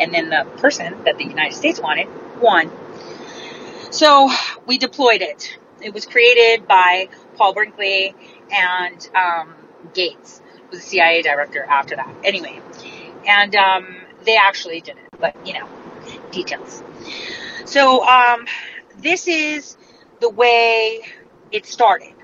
and 0.00 0.12
then 0.12 0.30
the 0.30 0.44
person 0.56 1.04
that 1.04 1.16
the 1.16 1.26
United 1.26 1.54
States 1.54 1.78
wanted 1.78 2.08
won. 2.40 2.68
So 3.92 4.28
we 4.66 4.78
deployed 4.78 5.22
it. 5.22 5.56
It 5.80 5.94
was 5.94 6.04
created 6.04 6.66
by 6.66 7.08
Paul 7.36 7.54
Brinkley 7.54 8.16
and 8.52 9.10
um, 9.14 9.54
Gates, 9.94 10.42
was 10.72 10.80
the 10.80 10.86
CIA 10.86 11.22
director 11.22 11.62
after 11.62 11.94
that. 11.94 12.12
Anyway, 12.24 12.60
and 13.28 13.54
um, 13.54 13.96
they 14.24 14.36
actually 14.36 14.80
did 14.80 14.96
it, 14.96 15.20
but 15.20 15.36
you 15.46 15.52
know, 15.52 15.68
details. 16.32 16.82
So 17.66 18.06
um, 18.06 18.46
this 18.98 19.28
is 19.28 19.76
the 20.20 20.30
way 20.30 21.02
it 21.52 21.66
started. 21.66 22.14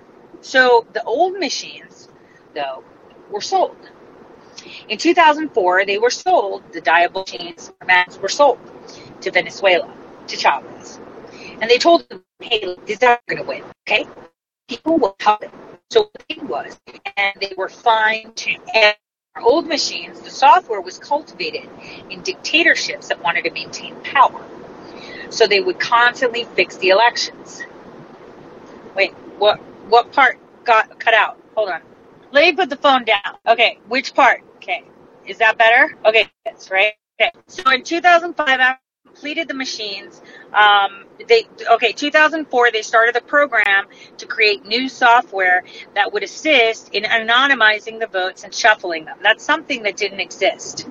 So 0.42 0.87
the 0.94 1.05
old 1.05 1.38
machines, 1.38 2.09
though, 2.55 2.85
were 3.31 3.42
sold. 3.42 3.77
In 4.88 4.99
2004, 4.99 5.87
they 5.87 5.99
were 5.99 6.11
sold, 6.11 6.62
the 6.72 6.83
Diebold 6.83 7.33
machines 7.33 7.72
were 8.20 8.29
sold 8.29 8.59
to 9.22 9.31
Venezuela, 9.33 9.92
to 10.29 10.37
Chavez. 10.37 11.01
And 11.61 11.70
they 11.70 11.79
told 11.79 12.09
them, 12.11 12.25
hey, 12.40 12.77
this 12.87 13.03
is 13.03 13.18
going 13.29 13.38
to 13.42 13.44
win, 13.44 13.64
okay? 13.88 14.07
People 14.68 14.99
will 14.99 15.16
help 15.20 15.42
it. 15.44 15.53
So 15.90 16.03
what 16.03 16.25
they 16.29 16.38
was, 16.42 16.81
and 17.16 17.35
they 17.40 17.55
were 17.57 17.68
fine. 17.70 18.33
And 18.75 18.96
our 19.37 19.42
old 19.42 19.66
machines, 19.66 20.20
the 20.22 20.31
software 20.31 20.81
was 20.83 20.99
cultivated 20.99 21.68
in 22.11 22.22
dictatorships 22.22 23.09
that 23.09 23.22
wanted 23.22 23.44
to 23.44 23.53
maintain 23.53 23.96
power. 24.03 24.44
So 25.30 25.46
they 25.46 25.60
would 25.60 25.78
constantly 25.78 26.44
fix 26.44 26.76
the 26.76 26.90
elections. 26.90 27.62
Wait, 28.94 29.12
what 29.38 29.58
what 29.88 30.12
part 30.12 30.38
got 30.64 30.98
cut 30.98 31.14
out? 31.14 31.40
Hold 31.54 31.70
on. 31.70 31.82
Let 32.32 32.42
me 32.42 32.52
put 32.54 32.70
the 32.70 32.76
phone 32.76 33.04
down. 33.04 33.36
Okay, 33.46 33.78
which 33.88 34.14
part? 34.14 34.42
Okay. 34.56 34.84
Is 35.26 35.38
that 35.38 35.58
better? 35.58 35.96
Okay, 36.04 36.28
that's 36.44 36.70
right. 36.70 36.94
Okay. 37.20 37.30
So 37.46 37.68
in 37.70 37.82
2005, 37.82 38.60
I 38.60 38.76
completed 39.04 39.48
the 39.48 39.54
machines. 39.54 40.20
Um, 40.52 41.04
they 41.28 41.46
okay, 41.70 41.92
2004 41.92 42.70
they 42.72 42.82
started 42.82 43.14
the 43.14 43.20
program 43.22 43.86
to 44.18 44.26
create 44.26 44.66
new 44.66 44.88
software 44.88 45.64
that 45.94 46.12
would 46.12 46.22
assist 46.22 46.90
in 46.94 47.04
anonymizing 47.04 47.98
the 47.98 48.06
votes 48.06 48.44
and 48.44 48.54
shuffling 48.54 49.06
them. 49.06 49.18
That's 49.22 49.44
something 49.44 49.82
that 49.84 49.96
didn't 49.96 50.20
exist. 50.20 50.86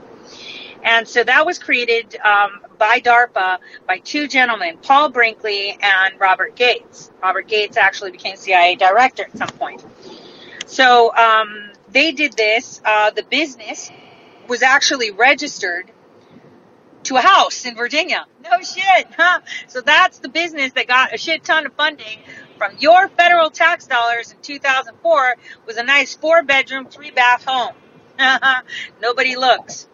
And 0.86 1.08
so 1.08 1.24
that 1.24 1.48
was 1.48 1.58
created 1.58 2.16
um, 2.18 2.62
by 2.78 3.00
DARPA 3.00 3.58
by 3.88 3.98
two 3.98 4.28
gentlemen, 4.28 4.78
Paul 4.78 5.10
Brinkley 5.10 5.76
and 5.82 6.20
Robert 6.20 6.56
Gates. 6.56 7.12
Robert 7.24 7.48
Gates 7.48 7.76
actually 7.76 8.12
became 8.12 8.36
CIA 8.36 8.76
director 8.76 9.24
at 9.24 9.36
some 9.36 9.50
point. 9.50 9.84
So 10.68 11.14
um, 11.16 11.72
they 11.90 12.12
did 12.12 12.34
this. 12.34 12.82
Uh, 12.86 13.10
the 13.10 13.24
business 13.24 13.90
was 14.48 14.62
actually 14.62 15.10
registered 15.10 15.92
to 17.06 17.18
a 17.18 17.22
house 17.22 17.66
in 17.66 17.76
Virginia. 17.76 18.28
No 18.44 18.62
shit, 18.62 19.08
huh? 19.18 19.42
So 19.68 19.82
that's 19.82 20.20
the 20.20 20.30
business 20.30 20.74
that 20.74 20.88
got 20.88 21.16
a 21.16 21.18
shit 21.18 21.44
ton 21.44 21.66
of 21.66 21.74
funding 21.74 22.20
from 22.60 22.78
your 22.78 23.10
federal 23.10 23.50
tax 23.50 23.88
dollars 23.88 24.32
in 24.32 24.38
2004 24.44 25.36
was 25.66 25.78
a 25.78 25.84
nice 25.84 26.16
four 26.16 26.44
bedroom, 26.44 26.86
three 26.86 27.10
bath 27.10 27.44
home. 27.44 27.74
Nobody 29.02 29.36
looks. 29.36 29.88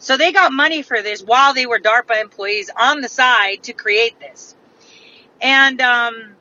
So 0.00 0.16
they 0.16 0.32
got 0.32 0.52
money 0.52 0.82
for 0.82 1.02
this 1.02 1.22
while 1.22 1.52
they 1.52 1.66
were 1.66 1.78
DARPA 1.78 2.20
employees 2.20 2.70
on 2.74 3.02
the 3.02 3.08
side 3.08 3.62
to 3.64 3.74
create 3.74 4.18
this. 4.18 4.56
And 5.42 5.80
um, 5.82 6.36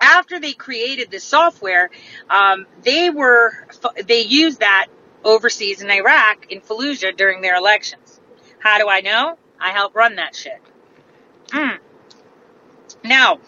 after 0.00 0.38
they 0.38 0.52
created 0.52 1.10
this 1.10 1.24
software, 1.24 1.90
um, 2.30 2.66
they 2.82 3.10
were 3.10 3.52
they 4.06 4.22
used 4.22 4.60
that 4.60 4.86
overseas 5.24 5.82
in 5.82 5.90
Iraq 5.90 6.50
in 6.50 6.60
Fallujah 6.60 7.16
during 7.16 7.40
their 7.40 7.56
elections. 7.56 8.20
How 8.60 8.78
do 8.78 8.88
I 8.88 9.00
know? 9.00 9.36
I 9.60 9.70
helped 9.70 9.96
run 9.96 10.16
that 10.16 10.36
shit. 10.36 10.60
Mm. 11.48 11.78
Now, 13.04 13.38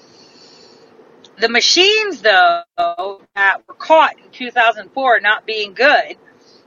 the 1.39 1.49
machines 1.49 2.21
though 2.23 2.63
that 2.77 3.59
were 3.69 3.75
caught 3.75 4.19
in 4.19 4.31
2004 4.33 5.21
not 5.21 5.47
being 5.47 5.73
good 5.73 6.17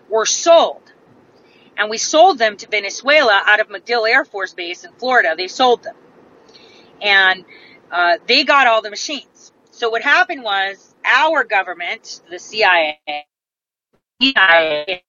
were 0.10 0.26
sold 0.26 0.83
and 1.78 1.90
we 1.90 1.98
sold 1.98 2.40
them 2.40 2.58
to 2.58 2.68
Venezuela 2.70 3.42
out 3.46 3.60
of 3.60 3.70
MacDill 3.70 4.08
Air 4.10 4.26
Force 4.26 4.54
Base 4.54 4.84
in 4.84 4.92
Florida. 4.94 5.36
They 5.38 5.48
sold 5.48 5.84
them. 5.84 5.96
And 7.02 7.46
uh, 7.92 8.18
they 8.28 8.44
got 8.44 8.68
all 8.68 8.82
the 8.82 8.90
machines. 8.90 9.52
So 9.72 9.90
what 9.90 10.02
happened 10.02 10.44
was 10.44 10.96
our 11.06 11.44
government, 11.44 12.22
the 12.30 12.40
CIA, 12.40 13.00
CIA 14.22 15.04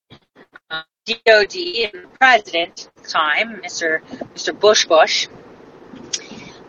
DOD, 1.06 1.56
and 1.56 1.92
the 1.92 2.08
president 2.18 2.90
at 2.96 3.04
the 3.04 3.08
time, 3.08 3.60
Mr. 3.62 4.02
Mr. 4.34 4.58
Bush 4.58 4.86
Bush, 4.86 5.28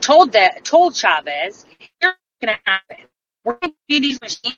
told 0.02 0.34
that 0.34 0.66
told 0.66 0.96
Chavez, 0.96 1.66
"Here's 2.02 2.16
going 2.42 2.56
to 2.56 2.60
happen. 2.66 3.06
We're 3.46 3.58
going 3.60 3.72
to 3.72 3.78
you 3.88 4.02
these 4.02 4.22
machines, 4.22 4.58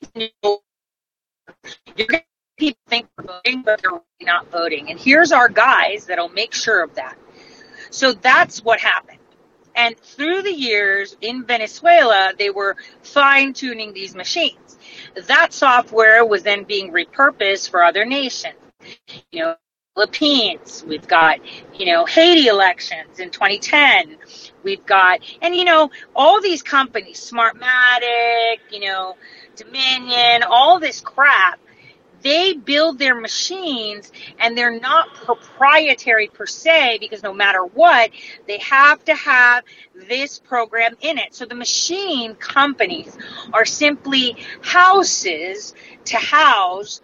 you're 1.96 2.08
going 2.08 2.24
people 2.58 2.82
think 2.88 3.08
voting, 3.22 3.62
but 3.62 3.82
they're 3.82 4.02
not 4.22 4.52
voting. 4.52 4.90
And 4.90 5.00
here's 5.00 5.32
our 5.32 5.50
guys 5.50 6.06
that'll 6.06 6.30
make 6.30 6.54
sure 6.54 6.84
of 6.84 6.96
that. 6.96 7.18
So 7.90 8.14
that's 8.14 8.64
what 8.64 8.80
happened. 8.80 9.20
And 9.76 9.96
through 9.98 10.42
the 10.42 10.54
years 10.54 11.16
in 11.22 11.46
Venezuela, 11.46 12.34
they 12.38 12.50
were 12.50 12.76
fine 13.04 13.54
tuning 13.54 13.94
these 13.94 14.16
machines. 14.16 14.78
That 15.28 15.54
software 15.54 16.26
was 16.26 16.42
then 16.44 16.64
being 16.64 16.92
repurposed 16.92 17.70
for 17.70 17.84
other 17.84 18.04
nations. 18.04 18.56
You 19.32 19.44
know, 19.44 19.56
Philippines. 19.98 20.84
We've 20.88 21.08
got, 21.08 21.40
you 21.80 21.88
know, 21.88 22.06
Haiti 22.06 22.48
elections 22.48 23.20
in 23.20 23.32
2010. 23.32 24.18
We've 24.64 24.86
got, 24.86 25.20
and 25.42 25.56
you 25.56 25.66
know, 25.66 25.90
all 26.16 26.40
these 26.40 26.62
companies, 26.62 27.20
Smartmatic, 27.20 28.58
you 28.72 28.82
know, 28.82 29.18
Dominion, 29.56 30.44
all 30.48 30.80
this 30.80 31.02
crap, 31.02 31.60
they 32.24 32.54
build 32.54 33.00
their 33.00 33.16
machines 33.16 34.12
and 34.40 34.58
they're 34.58 34.80
not 34.80 35.14
proprietary 35.14 36.28
per 36.28 36.46
se 36.46 36.98
because 37.00 37.24
no 37.24 37.34
matter 37.34 37.64
what, 37.64 38.12
they 38.48 38.58
have 38.60 39.04
to 39.06 39.16
have 39.16 39.64
this 39.94 40.40
program 40.40 40.96
in 41.02 41.18
it. 41.18 41.36
So 41.36 41.46
the 41.46 41.56
machine 41.56 42.36
companies 42.36 43.18
are 43.54 43.66
simply 43.66 44.36
houses 44.62 45.74
to 46.06 46.18
house 46.18 47.02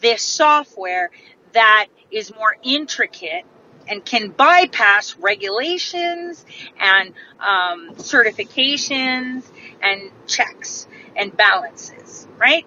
this 0.00 0.22
software 0.22 1.10
that 1.52 1.86
is 2.10 2.34
more 2.34 2.56
intricate 2.62 3.44
and 3.88 4.04
can 4.04 4.30
bypass 4.30 5.16
regulations 5.18 6.44
and 6.80 7.12
um, 7.38 7.94
certifications 7.96 9.44
and 9.82 10.10
checks 10.26 10.86
and 11.16 11.36
balances, 11.36 12.26
right? 12.38 12.66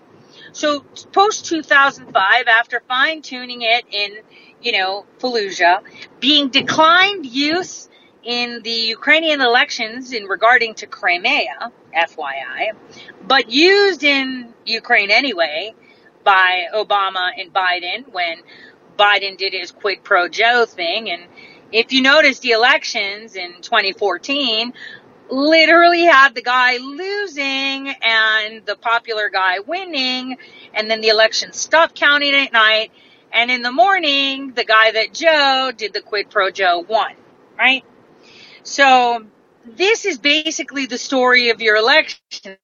So 0.52 0.82
post 1.12 1.46
2005, 1.46 2.48
after 2.48 2.82
fine 2.88 3.22
tuning 3.22 3.62
it 3.62 3.86
in, 3.92 4.18
you 4.62 4.72
know, 4.72 5.06
Fallujah, 5.20 5.82
being 6.20 6.50
declined 6.50 7.26
use 7.26 7.90
in 8.24 8.62
the 8.64 8.72
Ukrainian 8.72 9.42
elections 9.42 10.12
in 10.12 10.26
regarding 10.26 10.74
to 10.76 10.88
Crimea, 10.88 11.72
FYI, 11.96 12.72
but 13.26 13.50
used 13.50 14.04
in 14.04 14.54
Ukraine 14.66 15.12
anyway 15.12 15.74
by 16.24 16.66
Obama 16.74 17.30
and 17.38 17.54
Biden 17.54 18.12
when 18.12 18.42
Biden 18.98 19.38
did 19.38 19.54
his 19.54 19.72
quid 19.72 20.04
pro 20.04 20.28
Joe 20.28 20.66
thing. 20.66 21.10
And 21.10 21.24
if 21.72 21.94
you 21.94 22.02
notice 22.02 22.40
the 22.40 22.52
elections 22.52 23.36
in 23.36 23.62
2014, 23.62 24.74
literally 25.30 26.04
had 26.04 26.36
the 26.36 26.42
guy 26.42 26.78
losing 26.78 27.90
and 28.02 28.66
the 28.66 28.76
popular 28.76 29.30
guy 29.30 29.60
winning, 29.60 30.38
and 30.74 30.90
then 30.90 31.02
the 31.02 31.10
election 31.10 31.54
stopped 31.54 31.96
counting 31.96 32.34
at 32.34 32.54
night, 32.54 32.92
and 33.32 33.52
in 33.52 33.62
the 33.62 33.72
morning, 33.72 34.54
the 34.54 34.64
guy 34.64 34.92
that 34.92 35.14
Joe 35.14 35.72
did 35.76 35.94
the 35.94 36.02
quid 36.02 36.30
pro 36.30 36.52
Joe 36.52 36.86
won, 36.88 37.14
right? 37.58 37.84
So 38.64 39.26
this 39.66 40.06
is 40.06 40.18
basically 40.18 40.86
the 40.86 40.98
story 40.98 41.50
of 41.50 41.62
your 41.62 41.76
election. 41.78 42.58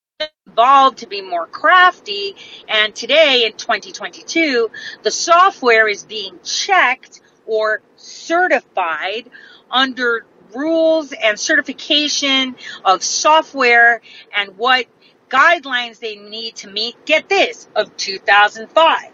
Evolved 0.47 0.99
to 0.99 1.07
be 1.07 1.21
more 1.21 1.47
crafty. 1.47 2.35
And 2.69 2.93
today 2.95 3.45
in 3.45 3.53
2022 3.53 4.69
the 5.01 5.11
software 5.11 5.87
is 5.87 6.03
being 6.03 6.39
checked 6.43 7.19
or 7.45 7.81
certified 7.97 9.29
under 9.71 10.25
rules 10.55 11.11
and 11.11 11.39
certification 11.39 12.55
of 12.83 13.03
software 13.03 14.01
and 14.35 14.57
what 14.57 14.85
guidelines 15.29 15.99
they 15.99 16.15
need 16.15 16.55
to 16.57 16.69
meet. 16.69 17.05
Get 17.05 17.29
this, 17.29 17.67
of 17.75 17.95
2005. 17.97 19.11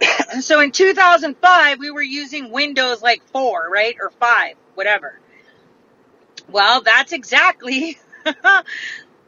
so 0.40 0.60
in 0.60 0.70
2005, 0.70 1.78
we 1.78 1.90
were 1.90 2.02
using 2.02 2.50
Windows 2.50 3.02
like 3.02 3.22
4, 3.32 3.68
right? 3.70 3.96
Or 4.00 4.10
5, 4.10 4.56
whatever. 4.74 5.18
Well, 6.50 6.80
that's 6.80 7.12
exactly 7.12 7.98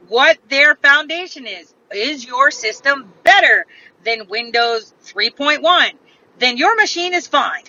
what 0.09 0.39
their 0.49 0.75
foundation 0.77 1.47
is. 1.47 1.75
Is 1.95 2.25
your 2.25 2.51
system 2.51 3.13
better 3.25 3.67
than 4.05 4.29
Windows 4.29 4.95
3.1? 5.07 5.91
Then 6.39 6.57
your 6.57 6.77
machine 6.77 7.13
is 7.15 7.27
fine. 7.27 7.65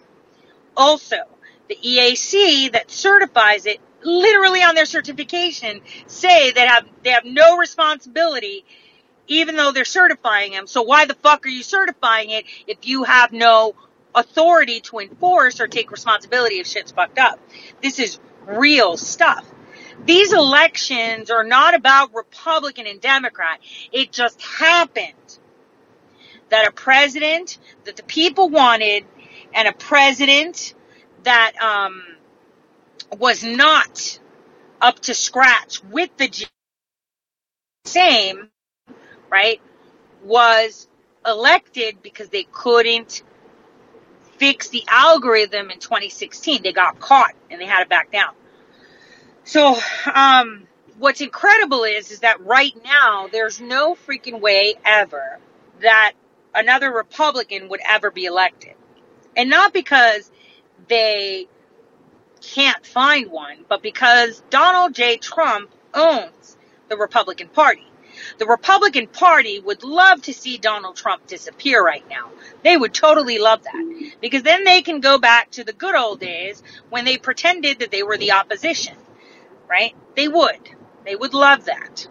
Also, 0.77 1.17
the 1.67 1.75
EAC 1.75 2.71
that 2.73 2.91
certifies 2.91 3.65
it 3.65 3.79
literally 4.03 4.61
on 4.61 4.75
their 4.75 4.85
certification 4.85 5.81
say 6.07 6.51
that 6.51 6.67
have 6.67 6.85
they 7.03 7.11
have 7.11 7.25
no 7.25 7.57
responsibility 7.57 8.65
even 9.27 9.55
though 9.55 9.71
they're 9.71 9.85
certifying 9.85 10.51
them. 10.51 10.67
So 10.67 10.81
why 10.81 11.05
the 11.05 11.13
fuck 11.13 11.45
are 11.45 11.49
you 11.49 11.63
certifying 11.63 12.31
it 12.31 12.45
if 12.67 12.85
you 12.87 13.03
have 13.03 13.31
no 13.31 13.75
authority 14.13 14.81
to 14.81 14.99
enforce 14.99 15.61
or 15.61 15.67
take 15.67 15.91
responsibility 15.91 16.55
if 16.59 16.67
shit's 16.67 16.91
fucked 16.91 17.17
up? 17.17 17.39
This 17.81 17.99
is 17.99 18.19
real 18.45 18.97
stuff. 18.97 19.45
These 20.03 20.33
elections 20.33 21.29
are 21.29 21.43
not 21.43 21.75
about 21.75 22.13
Republican 22.13 22.87
and 22.87 22.99
Democrat. 22.99 23.59
It 23.91 24.11
just 24.11 24.41
happened 24.41 25.13
that 26.49 26.67
a 26.67 26.71
president 26.71 27.57
that 27.85 27.95
the 27.95 28.03
people 28.03 28.49
wanted 28.49 29.05
and 29.53 29.67
a 29.67 29.73
president 29.73 30.73
that 31.23 31.53
um, 31.61 32.03
was 33.19 33.43
not 33.43 34.19
up 34.81 34.99
to 35.01 35.13
scratch 35.13 35.83
with 35.85 36.15
the 36.17 36.29
same, 37.85 38.49
right, 39.31 39.61
was 40.23 40.87
elected 41.25 42.01
because 42.03 42.29
they 42.29 42.45
couldn't 42.51 43.23
fix 44.37 44.69
the 44.69 44.83
algorithm 44.89 45.71
in 45.71 45.79
2016. 45.79 46.63
They 46.63 46.73
got 46.73 46.99
caught 46.99 47.33
and 47.51 47.61
they 47.61 47.65
had 47.65 47.83
to 47.83 47.89
back 47.89 48.11
down. 48.11 48.33
So, 49.45 49.77
um, 50.13 50.67
what's 50.99 51.21
incredible 51.21 51.83
is, 51.85 52.11
is 52.11 52.21
that 52.21 52.41
right 52.45 52.73
now 52.83 53.29
there's 53.31 53.61
no 53.61 53.95
freaking 53.95 54.41
way 54.41 54.75
ever 54.85 55.39
that 55.81 56.13
another 56.55 56.91
Republican 56.93 57.69
would 57.69 57.81
ever 57.87 58.11
be 58.11 58.25
elected. 58.25 58.75
And 59.37 59.49
not 59.49 59.73
because 59.73 60.31
they 60.87 61.47
can't 62.41 62.85
find 62.85 63.31
one, 63.31 63.65
but 63.69 63.81
because 63.81 64.41
Donald 64.49 64.93
J. 64.95 65.17
Trump 65.17 65.71
owns 65.93 66.57
the 66.89 66.97
Republican 66.97 67.47
Party. 67.47 67.85
The 68.37 68.45
Republican 68.45 69.07
Party 69.07 69.59
would 69.59 69.83
love 69.83 70.21
to 70.23 70.33
see 70.33 70.57
Donald 70.57 70.95
Trump 70.95 71.27
disappear 71.27 71.83
right 71.83 72.07
now. 72.09 72.29
They 72.63 72.75
would 72.75 72.93
totally 72.93 73.39
love 73.39 73.63
that. 73.63 74.15
Because 74.19 74.43
then 74.43 74.63
they 74.63 74.81
can 74.81 74.99
go 74.99 75.17
back 75.17 75.51
to 75.51 75.63
the 75.63 75.73
good 75.73 75.95
old 75.95 76.19
days 76.19 76.61
when 76.89 77.05
they 77.05 77.17
pretended 77.17 77.79
that 77.79 77.91
they 77.91 78.03
were 78.03 78.17
the 78.17 78.33
opposition. 78.33 78.95
Right? 79.69 79.95
They 80.15 80.27
would. 80.27 80.59
They 81.05 81.15
would 81.15 81.33
love 81.33 81.65
that. 81.65 82.07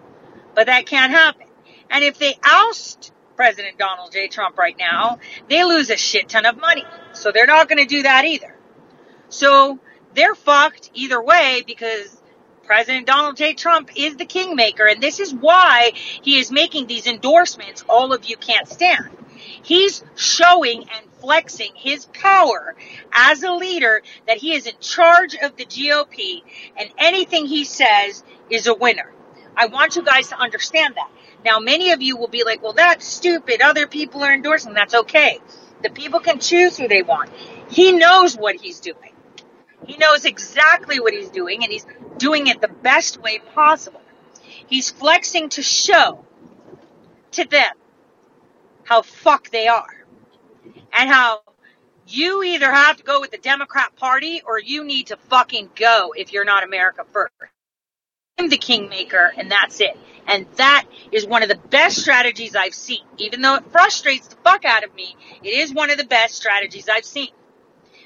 But 0.54 0.66
that 0.66 0.87
can't 0.87 1.12
happen. 1.12 1.46
And 1.90 2.02
if 2.02 2.18
they 2.18 2.38
oust 2.42 3.12
President 3.37 3.78
Donald 3.78 4.12
J. 4.12 4.28
Trump 4.28 4.59
right 4.59 4.76
now, 4.78 5.18
they 5.48 5.64
lose 5.64 5.90
a 5.90 5.96
shit 5.96 6.28
ton 6.28 6.46
of 6.46 6.59
money. 6.59 6.85
So 7.12 7.33
they're 7.33 7.46
not 7.46 7.68
going 7.68 7.78
to 7.78 7.87
do 7.87 8.02
that 8.02 8.24
either. 8.24 8.54
So 9.30 9.78
they're 10.14 10.34
fucked 10.34 10.90
either 10.92 11.22
way 11.22 11.62
because 11.66 12.20
President 12.64 13.06
Donald 13.06 13.36
J. 13.36 13.54
Trump 13.54 13.90
is 13.96 14.16
the 14.16 14.24
kingmaker, 14.24 14.86
and 14.86 15.02
this 15.02 15.18
is 15.18 15.34
why 15.34 15.92
he 15.94 16.38
is 16.38 16.52
making 16.52 16.86
these 16.86 17.06
endorsements 17.06 17.84
all 17.88 18.12
of 18.12 18.26
you 18.26 18.36
can't 18.36 18.68
stand. 18.68 19.08
He's 19.62 20.04
showing 20.16 20.82
and 20.82 21.10
flexing 21.20 21.72
his 21.74 22.06
power 22.06 22.74
as 23.12 23.42
a 23.42 23.52
leader 23.52 24.02
that 24.26 24.38
he 24.38 24.54
is 24.54 24.66
in 24.66 24.74
charge 24.80 25.34
of 25.34 25.56
the 25.56 25.64
GOP, 25.64 26.42
and 26.76 26.90
anything 26.98 27.46
he 27.46 27.64
says 27.64 28.22
is 28.50 28.66
a 28.66 28.74
winner. 28.74 29.10
I 29.56 29.66
want 29.66 29.96
you 29.96 30.02
guys 30.02 30.28
to 30.28 30.38
understand 30.38 30.94
that. 30.96 31.10
Now, 31.44 31.58
many 31.58 31.92
of 31.92 32.02
you 32.02 32.16
will 32.16 32.28
be 32.28 32.44
like, 32.44 32.62
well, 32.62 32.72
that's 32.72 33.06
stupid. 33.06 33.62
Other 33.62 33.86
people 33.86 34.22
are 34.22 34.32
endorsing. 34.32 34.74
That's 34.74 34.94
okay. 34.94 35.38
The 35.82 35.90
people 35.90 36.20
can 36.20 36.38
choose 36.38 36.76
who 36.76 36.88
they 36.88 37.02
want. 37.02 37.30
He 37.70 37.92
knows 37.92 38.36
what 38.36 38.56
he's 38.56 38.80
doing. 38.80 39.12
He 39.86 39.96
knows 39.96 40.24
exactly 40.24 41.00
what 41.00 41.12
he's 41.12 41.30
doing 41.30 41.62
and 41.62 41.72
he's 41.72 41.86
doing 42.18 42.46
it 42.46 42.60
the 42.60 42.68
best 42.68 43.20
way 43.20 43.38
possible. 43.54 44.02
He's 44.66 44.90
flexing 44.90 45.48
to 45.50 45.62
show 45.62 46.24
to 47.32 47.44
them 47.44 47.72
how 48.84 49.02
fuck 49.02 49.50
they 49.50 49.68
are 49.68 50.06
and 50.92 51.08
how 51.08 51.40
you 52.06 52.42
either 52.42 52.70
have 52.70 52.96
to 52.96 53.02
go 53.02 53.20
with 53.20 53.30
the 53.30 53.38
Democrat 53.38 53.94
Party 53.96 54.42
or 54.44 54.58
you 54.58 54.84
need 54.84 55.08
to 55.08 55.16
fucking 55.16 55.70
go 55.76 56.12
if 56.16 56.32
you're 56.32 56.44
not 56.44 56.64
America 56.64 57.04
first. 57.12 57.32
I'm 58.38 58.48
the 58.48 58.58
kingmaker 58.58 59.32
and 59.36 59.50
that's 59.50 59.80
it. 59.80 59.96
And 60.26 60.46
that 60.56 60.86
is 61.12 61.26
one 61.26 61.42
of 61.42 61.48
the 61.48 61.58
best 61.70 61.98
strategies 61.98 62.54
I've 62.54 62.74
seen. 62.74 63.04
Even 63.18 63.42
though 63.42 63.56
it 63.56 63.64
frustrates 63.70 64.28
the 64.28 64.36
fuck 64.36 64.64
out 64.64 64.84
of 64.84 64.94
me, 64.94 65.16
it 65.42 65.50
is 65.50 65.72
one 65.72 65.90
of 65.90 65.98
the 65.98 66.04
best 66.04 66.34
strategies 66.34 66.88
I've 66.88 67.04
seen 67.04 67.30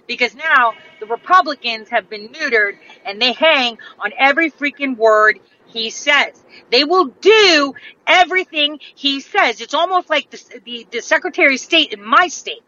because 0.07 0.35
now 0.35 0.75
the 1.01 1.07
Republicans 1.07 1.89
have 1.91 2.11
been 2.11 2.29
neutered 2.31 2.75
and 3.05 3.21
they 3.21 3.33
hang 3.33 3.79
on 4.01 4.13
every 4.19 4.51
freaking 4.51 4.97
word 4.97 5.41
he 5.67 5.91
says. 5.91 6.45
They 6.71 6.85
will 6.85 7.07
do 7.21 7.75
everything 8.07 8.81
he 8.97 9.21
says. 9.21 9.61
It's 9.61 9.75
almost 9.75 10.11
like 10.11 10.31
the, 10.31 10.61
the, 10.65 10.89
the 10.93 11.03
Secretary 11.03 11.55
of 11.57 11.61
State 11.61 11.93
in 11.93 12.05
my 12.05 12.29
state. 12.29 12.63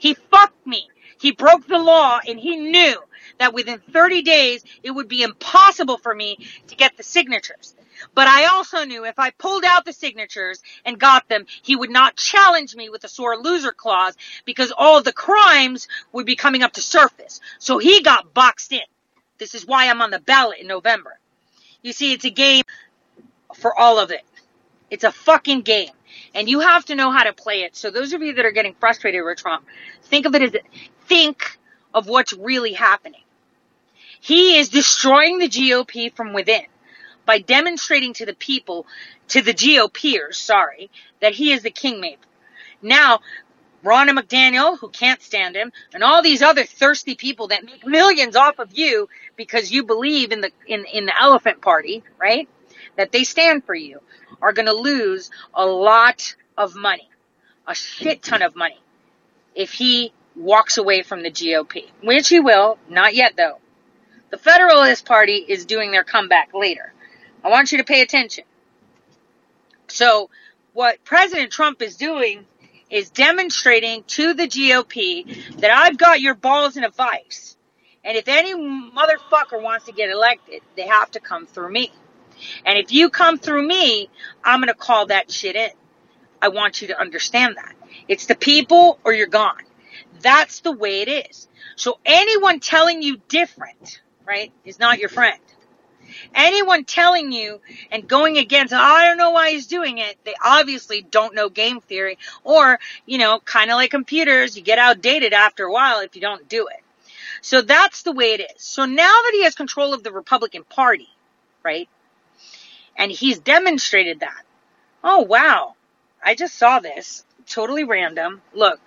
He 0.00 0.14
fucked 0.14 0.66
me. 0.66 0.88
He 1.20 1.32
broke 1.32 1.66
the 1.66 1.78
law 1.78 2.20
and 2.26 2.38
he 2.38 2.56
knew 2.56 2.96
that 3.38 3.54
within 3.54 3.80
30 3.92 4.22
days 4.22 4.64
it 4.82 4.92
would 4.92 5.08
be 5.08 5.22
impossible 5.22 5.98
for 5.98 6.14
me 6.14 6.38
to 6.68 6.76
get 6.76 6.96
the 6.96 7.04
signatures. 7.04 7.74
But 8.14 8.28
I 8.28 8.46
also 8.46 8.84
knew 8.84 9.04
if 9.04 9.18
I 9.18 9.30
pulled 9.30 9.64
out 9.64 9.84
the 9.84 9.92
signatures 9.92 10.62
and 10.84 10.98
got 10.98 11.28
them, 11.28 11.46
he 11.62 11.76
would 11.76 11.90
not 11.90 12.16
challenge 12.16 12.74
me 12.74 12.88
with 12.88 13.04
a 13.04 13.08
sore 13.08 13.36
loser 13.36 13.72
clause 13.72 14.16
because 14.44 14.72
all 14.76 15.02
the 15.02 15.12
crimes 15.12 15.88
would 16.12 16.26
be 16.26 16.36
coming 16.36 16.62
up 16.62 16.72
to 16.74 16.82
surface. 16.82 17.40
So 17.58 17.78
he 17.78 18.02
got 18.02 18.34
boxed 18.34 18.72
in. 18.72 18.80
This 19.38 19.54
is 19.54 19.66
why 19.66 19.88
I'm 19.88 20.02
on 20.02 20.10
the 20.10 20.20
ballot 20.20 20.58
in 20.60 20.66
November. 20.66 21.18
You 21.82 21.92
see, 21.92 22.12
it's 22.12 22.24
a 22.24 22.30
game 22.30 22.62
for 23.54 23.76
all 23.76 23.98
of 23.98 24.10
it. 24.10 24.22
It's 24.90 25.04
a 25.04 25.12
fucking 25.12 25.62
game. 25.62 25.90
And 26.34 26.48
you 26.48 26.60
have 26.60 26.84
to 26.86 26.94
know 26.94 27.10
how 27.10 27.24
to 27.24 27.32
play 27.32 27.62
it. 27.62 27.74
So 27.74 27.90
those 27.90 28.12
of 28.12 28.22
you 28.22 28.34
that 28.34 28.44
are 28.44 28.52
getting 28.52 28.74
frustrated 28.74 29.24
with 29.24 29.38
Trump, 29.38 29.64
think 30.04 30.26
of 30.26 30.34
it 30.34 30.42
as, 30.42 30.62
think 31.06 31.58
of 31.94 32.06
what's 32.06 32.32
really 32.32 32.72
happening. 32.72 33.22
He 34.20 34.58
is 34.58 34.68
destroying 34.68 35.38
the 35.38 35.48
GOP 35.48 36.14
from 36.14 36.32
within 36.32 36.62
by 37.26 37.38
demonstrating 37.38 38.12
to 38.14 38.26
the 38.26 38.34
people, 38.34 38.86
to 39.28 39.42
the 39.42 39.54
GOPers, 39.54 40.34
sorry, 40.34 40.90
that 41.20 41.34
he 41.34 41.52
is 41.52 41.62
the 41.62 41.70
kingmaker. 41.70 42.20
Now, 42.82 43.20
Ronna 43.84 44.16
McDaniel, 44.16 44.78
who 44.78 44.88
can't 44.88 45.20
stand 45.22 45.56
him, 45.56 45.72
and 45.92 46.04
all 46.04 46.22
these 46.22 46.42
other 46.42 46.64
thirsty 46.64 47.14
people 47.14 47.48
that 47.48 47.64
make 47.64 47.86
millions 47.86 48.36
off 48.36 48.58
of 48.58 48.76
you 48.76 49.08
because 49.36 49.72
you 49.72 49.84
believe 49.84 50.30
in 50.30 50.40
the 50.40 50.50
in, 50.66 50.84
in 50.84 51.06
the 51.06 51.20
elephant 51.20 51.60
party, 51.60 52.04
right? 52.18 52.48
That 52.96 53.10
they 53.10 53.24
stand 53.24 53.64
for 53.64 53.74
you, 53.74 54.00
are 54.40 54.52
gonna 54.52 54.72
lose 54.72 55.30
a 55.54 55.66
lot 55.66 56.36
of 56.56 56.76
money. 56.76 57.08
A 57.66 57.74
shit 57.74 58.22
ton 58.22 58.42
of 58.42 58.54
money. 58.54 58.80
If 59.54 59.72
he 59.72 60.12
walks 60.36 60.78
away 60.78 61.02
from 61.02 61.22
the 61.22 61.30
GOP. 61.30 61.90
Which 62.02 62.28
he 62.28 62.40
will, 62.40 62.78
not 62.88 63.14
yet 63.14 63.34
though. 63.36 63.58
The 64.30 64.38
Federalist 64.38 65.04
Party 65.04 65.44
is 65.46 65.66
doing 65.66 65.90
their 65.90 66.04
comeback 66.04 66.54
later. 66.54 66.92
I 67.44 67.50
want 67.50 67.72
you 67.72 67.78
to 67.78 67.84
pay 67.84 68.02
attention. 68.02 68.44
So, 69.88 70.30
what 70.72 71.04
President 71.04 71.50
Trump 71.52 71.82
is 71.82 71.96
doing 71.96 72.46
is 72.88 73.10
demonstrating 73.10 74.04
to 74.04 74.34
the 74.34 74.44
GOP 74.44 75.58
that 75.58 75.70
I've 75.70 75.98
got 75.98 76.20
your 76.20 76.34
balls 76.34 76.76
in 76.76 76.84
a 76.84 76.90
vice. 76.90 77.56
And 78.04 78.16
if 78.16 78.28
any 78.28 78.54
motherfucker 78.54 79.62
wants 79.62 79.86
to 79.86 79.92
get 79.92 80.10
elected, 80.10 80.60
they 80.76 80.86
have 80.86 81.10
to 81.12 81.20
come 81.20 81.46
through 81.46 81.70
me. 81.70 81.92
And 82.64 82.78
if 82.78 82.92
you 82.92 83.10
come 83.10 83.38
through 83.38 83.66
me, 83.66 84.08
I'm 84.44 84.60
going 84.60 84.68
to 84.68 84.74
call 84.74 85.06
that 85.06 85.30
shit 85.30 85.56
in. 85.56 85.70
I 86.40 86.48
want 86.48 86.82
you 86.82 86.88
to 86.88 87.00
understand 87.00 87.56
that. 87.56 87.74
It's 88.08 88.26
the 88.26 88.34
people 88.34 88.98
or 89.04 89.12
you're 89.12 89.26
gone. 89.26 89.62
That's 90.20 90.60
the 90.60 90.72
way 90.72 91.02
it 91.02 91.08
is. 91.30 91.48
So 91.76 91.98
anyone 92.04 92.60
telling 92.60 93.02
you 93.02 93.18
different, 93.28 94.00
right, 94.26 94.52
is 94.64 94.78
not 94.78 94.98
your 94.98 95.08
friend. 95.08 95.40
Anyone 96.34 96.84
telling 96.84 97.32
you 97.32 97.60
and 97.90 98.06
going 98.06 98.38
against, 98.38 98.72
oh, 98.72 98.78
I 98.78 99.06
don't 99.06 99.18
know 99.18 99.30
why 99.30 99.50
he's 99.50 99.66
doing 99.66 99.98
it, 99.98 100.16
they 100.24 100.34
obviously 100.42 101.02
don't 101.02 101.34
know 101.34 101.48
game 101.48 101.80
theory. 101.80 102.18
Or, 102.44 102.78
you 103.06 103.18
know, 103.18 103.40
kind 103.40 103.70
of 103.70 103.76
like 103.76 103.90
computers, 103.90 104.56
you 104.56 104.62
get 104.62 104.78
outdated 104.78 105.32
after 105.32 105.64
a 105.64 105.72
while 105.72 106.00
if 106.00 106.14
you 106.14 106.20
don't 106.20 106.48
do 106.48 106.68
it. 106.68 106.82
So 107.40 107.60
that's 107.60 108.02
the 108.02 108.12
way 108.12 108.34
it 108.34 108.40
is. 108.40 108.62
So 108.62 108.84
now 108.84 109.20
that 109.22 109.32
he 109.34 109.44
has 109.44 109.54
control 109.54 109.94
of 109.94 110.02
the 110.02 110.12
Republican 110.12 110.64
Party, 110.64 111.08
right, 111.64 111.88
and 112.96 113.10
he's 113.10 113.38
demonstrated 113.38 114.20
that. 114.20 114.42
Oh, 115.02 115.22
wow. 115.22 115.74
I 116.22 116.34
just 116.34 116.54
saw 116.54 116.78
this. 116.78 117.24
Totally 117.46 117.84
random. 117.84 118.42
Look. 118.54 118.80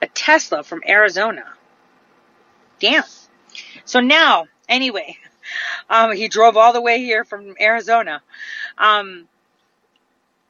A 0.00 0.06
Tesla 0.06 0.62
from 0.62 0.82
Arizona. 0.88 1.44
Damn. 2.78 3.04
So 3.84 4.00
now, 4.00 4.46
Anyway, 4.68 5.16
um, 5.90 6.12
he 6.12 6.28
drove 6.28 6.56
all 6.56 6.72
the 6.72 6.80
way 6.80 6.98
here 6.98 7.24
from 7.24 7.54
Arizona. 7.60 8.22
Um, 8.76 9.28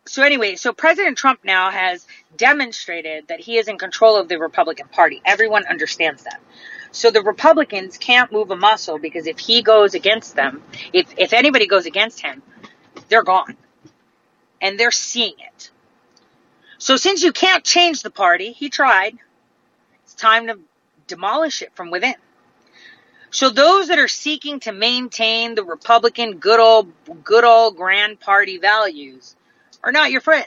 so 0.07 0.23
anyway, 0.23 0.57
so 0.57 0.73
President 0.73 1.19
Trump 1.19 1.41
now 1.45 1.71
has 1.71 2.07
demonstrated 2.37 3.29
that 3.29 3.41
he 3.41 3.59
is 3.59 3.69
in 3.69 3.77
control 3.77 4.17
of 4.17 4.29
the 4.29 4.39
Republican 4.39 4.89
Party. 4.89 5.21
Everyone 5.25 5.67
understands 5.67 6.25
that. 6.25 6.41
So 6.93 7.11
the 7.11 7.23
Republicans 7.23 7.99
can't 7.99 8.33
move 8.33 8.51
a 8.51 8.57
muscle 8.57 8.99
because 8.99 9.27
if 9.27 9.39
he 9.39 9.61
goes 9.61 9.95
against 9.95 10.35
them, 10.35 10.63
if, 10.95 11.13
if 11.19 11.35
anybody 11.35 11.67
goes 11.67 11.85
against 11.85 12.21
him, 12.21 12.43
they're 13.11 13.23
gone. 13.23 13.57
And 14.63 14.81
they're 14.81 14.91
seeing 14.91 15.35
it. 15.39 15.71
So 16.79 16.97
since 16.97 17.23
you 17.23 17.33
can't 17.33 17.63
change 17.63 18.03
the 18.03 18.11
party, 18.11 18.53
he 18.53 18.71
tried. 18.71 19.19
It's 20.05 20.15
time 20.15 20.47
to 20.47 20.59
demolish 21.07 21.61
it 21.61 21.75
from 21.75 21.91
within. 21.91 22.15
So 23.31 23.51
those 23.51 23.89
that 23.89 23.99
are 23.99 24.09
seeking 24.09 24.61
to 24.61 24.73
maintain 24.73 25.55
the 25.55 25.65
Republican 25.65 26.39
good 26.39 26.61
old, 26.61 26.93
good 27.25 27.45
old 27.45 27.77
grand 27.77 28.21
party 28.21 28.59
values 28.59 29.37
are 29.85 29.93
not 29.93 30.11
your 30.11 30.21
friend. 30.21 30.47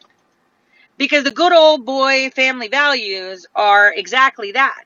Because 0.98 1.24
the 1.24 1.32
good 1.32 1.54
old 1.54 1.86
boy 1.86 2.32
family 2.32 2.68
values 2.68 3.46
are 3.56 3.94
exactly 3.94 4.54
that 4.54 4.84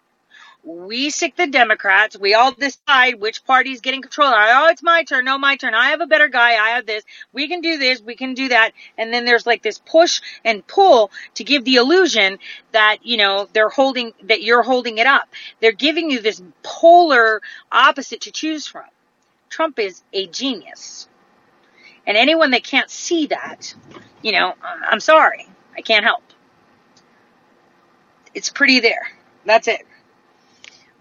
we 0.65 1.11
sick 1.11 1.35
the 1.35 1.45
Democrats. 1.45 2.17
We 2.17 2.33
all 2.33 2.51
decide 2.51 3.19
which 3.19 3.45
party's 3.45 3.81
getting 3.81 4.01
control. 4.01 4.33
Oh, 4.35 4.67
it's 4.69 4.81
my 4.81 5.03
turn. 5.03 5.25
No, 5.25 5.37
my 5.37 5.57
turn. 5.57 5.75
I 5.75 5.91
have 5.91 6.01
a 6.01 6.07
better 6.07 6.27
guy. 6.27 6.55
I 6.55 6.69
have 6.69 6.87
this. 6.87 7.03
We 7.31 7.47
can 7.47 7.61
do 7.61 7.77
this. 7.77 8.01
We 8.01 8.15
can 8.15 8.33
do 8.33 8.49
that. 8.49 8.71
And 8.97 9.13
then 9.13 9.25
there's 9.25 9.45
like 9.45 9.61
this 9.61 9.77
push 9.77 10.21
and 10.43 10.65
pull 10.65 11.11
to 11.35 11.43
give 11.43 11.63
the 11.65 11.75
illusion 11.75 12.39
that, 12.71 13.05
you 13.05 13.17
know, 13.17 13.47
they're 13.53 13.69
holding, 13.69 14.13
that 14.23 14.41
you're 14.41 14.63
holding 14.63 14.97
it 14.97 15.05
up. 15.05 15.29
They're 15.61 15.71
giving 15.71 16.09
you 16.09 16.19
this 16.19 16.41
polar 16.63 17.41
opposite 17.71 18.21
to 18.21 18.31
choose 18.31 18.65
from. 18.65 18.85
Trump 19.49 19.77
is 19.77 20.01
a 20.13 20.25
genius. 20.27 21.07
And 22.07 22.17
anyone 22.17 22.51
that 22.51 22.63
can't 22.63 22.89
see 22.89 23.27
that, 23.27 23.73
you 24.23 24.31
know, 24.31 24.55
I'm 24.63 24.99
sorry. 24.99 25.47
I 25.77 25.81
can't 25.81 26.03
help. 26.03 26.23
It's 28.33 28.49
pretty 28.49 28.79
there. 28.79 29.11
That's 29.45 29.67
it 29.67 29.85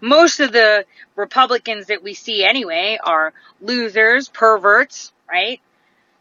most 0.01 0.39
of 0.39 0.51
the 0.51 0.85
Republicans 1.15 1.87
that 1.87 2.03
we 2.03 2.13
see 2.13 2.43
anyway 2.43 2.99
are 3.03 3.33
losers, 3.61 4.29
perverts, 4.29 5.13
right? 5.29 5.59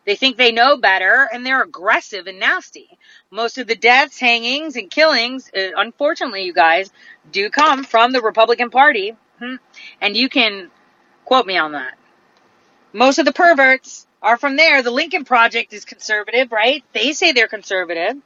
They 0.05 0.17
think 0.17 0.37
they 0.37 0.53
know 0.53 0.77
better 0.77 1.29
and 1.33 1.45
they're 1.45 1.63
aggressive 1.63 2.27
and 2.27 2.39
nasty. 2.39 2.99
Most 3.31 3.59
of 3.59 3.67
the 3.67 3.75
deaths, 3.75 4.19
hangings, 4.19 4.77
and 4.77 4.91
killings, 4.91 5.51
uh, 5.57 5.71
unfortunately, 5.77 6.45
you 6.45 6.53
guys, 6.53 6.93
do 7.33 7.49
come 7.51 7.85
from 7.85 8.13
the 8.13 8.21
Republican 8.21 8.71
Party. 8.71 9.17
Hmm. 9.39 9.57
And 10.01 10.17
you 10.17 10.29
can 10.29 10.71
quote 11.25 11.47
me 11.47 11.57
on 11.57 11.73
that. 11.73 11.95
Most 12.93 13.19
of 13.19 13.25
the 13.25 13.33
perverts 13.33 14.07
are 14.23 14.37
from 14.37 14.57
there. 14.57 14.83
The 14.83 14.91
Lincoln 14.91 15.25
Project 15.25 15.73
is 15.73 15.85
conservative, 15.85 16.53
right? 16.53 16.85
They 16.93 17.13
say 17.13 17.33
they're 17.33 17.49
conservative. 17.49 18.23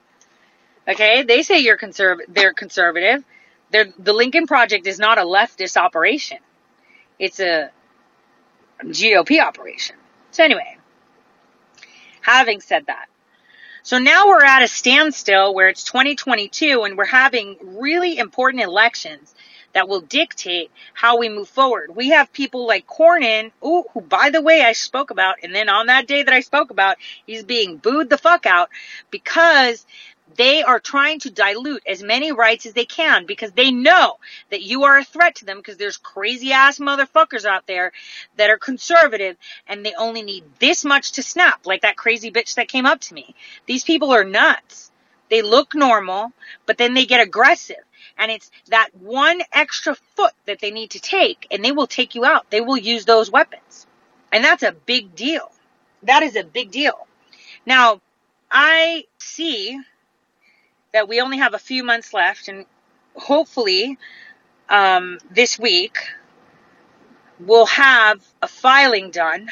Okay, 0.86 1.22
they 1.22 1.42
say 1.42 1.60
you're 1.60 1.76
conservative. 1.76 2.34
They're 2.34 2.54
conservative 2.54 3.24
the 3.70 4.12
Lincoln 4.12 4.46
Project 4.46 4.86
is 4.86 4.98
not 4.98 5.18
a 5.18 5.22
leftist 5.22 5.76
operation. 5.76 6.38
It's 7.18 7.40
a 7.40 7.70
GOP 8.82 9.40
operation. 9.40 9.96
So 10.30 10.44
anyway, 10.44 10.78
having 12.20 12.60
said 12.60 12.86
that, 12.86 13.06
so 13.82 13.98
now 13.98 14.26
we're 14.26 14.44
at 14.44 14.62
a 14.62 14.68
standstill 14.68 15.54
where 15.54 15.68
it's 15.68 15.84
2022 15.84 16.82
and 16.82 16.98
we're 16.98 17.06
having 17.06 17.56
really 17.62 18.18
important 18.18 18.62
elections 18.62 19.34
that 19.72 19.88
will 19.88 20.00
dictate 20.00 20.70
how 20.94 21.18
we 21.18 21.28
move 21.28 21.48
forward. 21.48 21.94
We 21.94 22.08
have 22.10 22.32
people 22.32 22.66
like 22.66 22.86
Cornyn, 22.86 23.50
ooh, 23.64 23.84
who 23.92 24.00
by 24.00 24.30
the 24.30 24.42
way 24.42 24.62
I 24.62 24.72
spoke 24.72 25.10
about, 25.10 25.36
and 25.42 25.54
then 25.54 25.68
on 25.68 25.86
that 25.86 26.06
day 26.06 26.22
that 26.22 26.34
I 26.34 26.40
spoke 26.40 26.70
about, 26.70 26.96
he's 27.26 27.44
being 27.44 27.76
booed 27.76 28.10
the 28.10 28.18
fuck 28.18 28.46
out 28.46 28.70
because 29.10 29.86
they 30.36 30.62
are 30.62 30.80
trying 30.80 31.20
to 31.20 31.30
dilute 31.30 31.82
as 31.86 32.02
many 32.02 32.32
rights 32.32 32.66
as 32.66 32.72
they 32.72 32.84
can 32.84 33.26
because 33.26 33.52
they 33.52 33.70
know 33.70 34.18
that 34.50 34.62
you 34.62 34.84
are 34.84 34.98
a 34.98 35.04
threat 35.04 35.36
to 35.36 35.44
them 35.44 35.58
because 35.58 35.76
there's 35.76 35.96
crazy 35.96 36.52
ass 36.52 36.78
motherfuckers 36.78 37.44
out 37.44 37.66
there 37.66 37.92
that 38.36 38.50
are 38.50 38.58
conservative 38.58 39.36
and 39.66 39.84
they 39.84 39.94
only 39.94 40.22
need 40.22 40.44
this 40.58 40.84
much 40.84 41.12
to 41.12 41.22
snap, 41.22 41.66
like 41.66 41.82
that 41.82 41.96
crazy 41.96 42.30
bitch 42.30 42.54
that 42.54 42.68
came 42.68 42.86
up 42.86 43.00
to 43.00 43.14
me. 43.14 43.34
These 43.66 43.84
people 43.84 44.12
are 44.12 44.24
nuts. 44.24 44.90
They 45.30 45.42
look 45.42 45.74
normal, 45.74 46.32
but 46.66 46.78
then 46.78 46.94
they 46.94 47.06
get 47.06 47.20
aggressive. 47.20 47.76
And 48.16 48.30
it's 48.30 48.50
that 48.68 48.90
one 48.94 49.42
extra 49.52 49.94
foot 50.16 50.32
that 50.46 50.60
they 50.60 50.70
need 50.70 50.90
to 50.90 51.00
take 51.00 51.46
and 51.50 51.64
they 51.64 51.72
will 51.72 51.86
take 51.86 52.14
you 52.14 52.24
out. 52.24 52.50
They 52.50 52.60
will 52.60 52.78
use 52.78 53.04
those 53.04 53.30
weapons. 53.30 53.86
And 54.32 54.44
that's 54.44 54.62
a 54.62 54.72
big 54.72 55.14
deal. 55.14 55.50
That 56.02 56.22
is 56.22 56.36
a 56.36 56.44
big 56.44 56.70
deal. 56.70 57.06
Now, 57.66 58.00
I 58.50 59.04
see 59.18 59.78
that 60.92 61.08
we 61.08 61.20
only 61.20 61.38
have 61.38 61.54
a 61.54 61.58
few 61.58 61.84
months 61.84 62.14
left, 62.14 62.48
and 62.48 62.64
hopefully 63.14 63.98
um, 64.68 65.18
this 65.30 65.58
week 65.58 65.98
we'll 67.40 67.66
have 67.66 68.24
a 68.42 68.48
filing 68.48 69.10
done, 69.10 69.48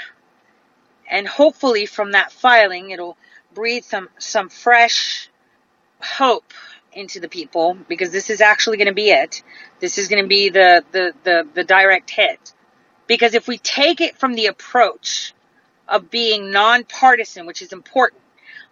and 1.11 1.27
hopefully 1.27 1.87
from 1.87 2.13
that 2.13 2.33
filing 2.33 2.91
it'll 2.91 3.17
breathe 3.55 3.85
some 3.85 4.09
some 4.19 4.49
fresh 4.49 5.31
hope 6.01 6.53
into 6.93 7.21
the 7.21 7.29
people 7.29 7.77
because 7.89 8.11
this 8.11 8.31
is 8.31 8.41
actually 8.41 8.79
going 8.79 8.89
to 8.89 8.95
be 8.95 9.11
it. 9.11 9.43
This 9.81 9.99
is 9.99 10.09
going 10.09 10.23
to 10.23 10.29
be 10.29 10.49
the, 10.49 10.83
the, 10.93 11.13
the, 11.25 11.47
the 11.53 11.65
direct 11.65 12.09
hit. 12.09 12.55
Because 13.07 13.35
if 13.35 13.47
we 13.47 13.59
take 13.59 14.01
it 14.01 14.19
from 14.19 14.35
the 14.35 14.47
approach 14.47 15.35
of 15.89 16.11
being 16.11 16.51
nonpartisan, 16.51 17.47
which 17.47 17.63
is 17.63 17.73
important. 17.73 18.23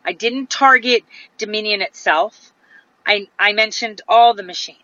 I 0.05 0.13
didn't 0.13 0.51
target 0.51 1.05
Dominion 1.39 1.81
itself. 1.83 2.53
I, 3.07 3.29
I 3.39 3.53
mentioned 3.53 4.03
all 4.09 4.35
the 4.35 4.43
machines. 4.43 4.79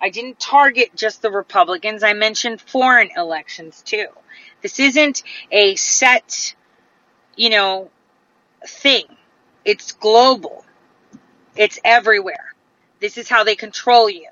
I 0.00 0.10
didn't 0.10 0.40
target 0.40 0.96
just 0.96 1.22
the 1.22 1.30
Republicans. 1.30 2.02
I 2.02 2.12
mentioned 2.12 2.60
foreign 2.60 3.10
elections 3.16 3.82
too. 3.82 4.06
This 4.60 4.80
isn't 4.80 5.22
a 5.50 5.76
set, 5.76 6.54
you 7.36 7.50
know, 7.50 7.90
thing. 8.66 9.04
It's 9.64 9.92
global. 9.92 10.64
It's 11.54 11.78
everywhere. 11.84 12.54
This 13.00 13.16
is 13.16 13.28
how 13.28 13.44
they 13.44 13.54
control 13.54 14.10
you 14.10 14.28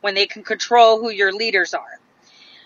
when 0.00 0.14
they 0.14 0.26
can 0.26 0.44
control 0.44 1.00
who 1.00 1.10
your 1.10 1.32
leaders 1.32 1.74
are. 1.74 1.98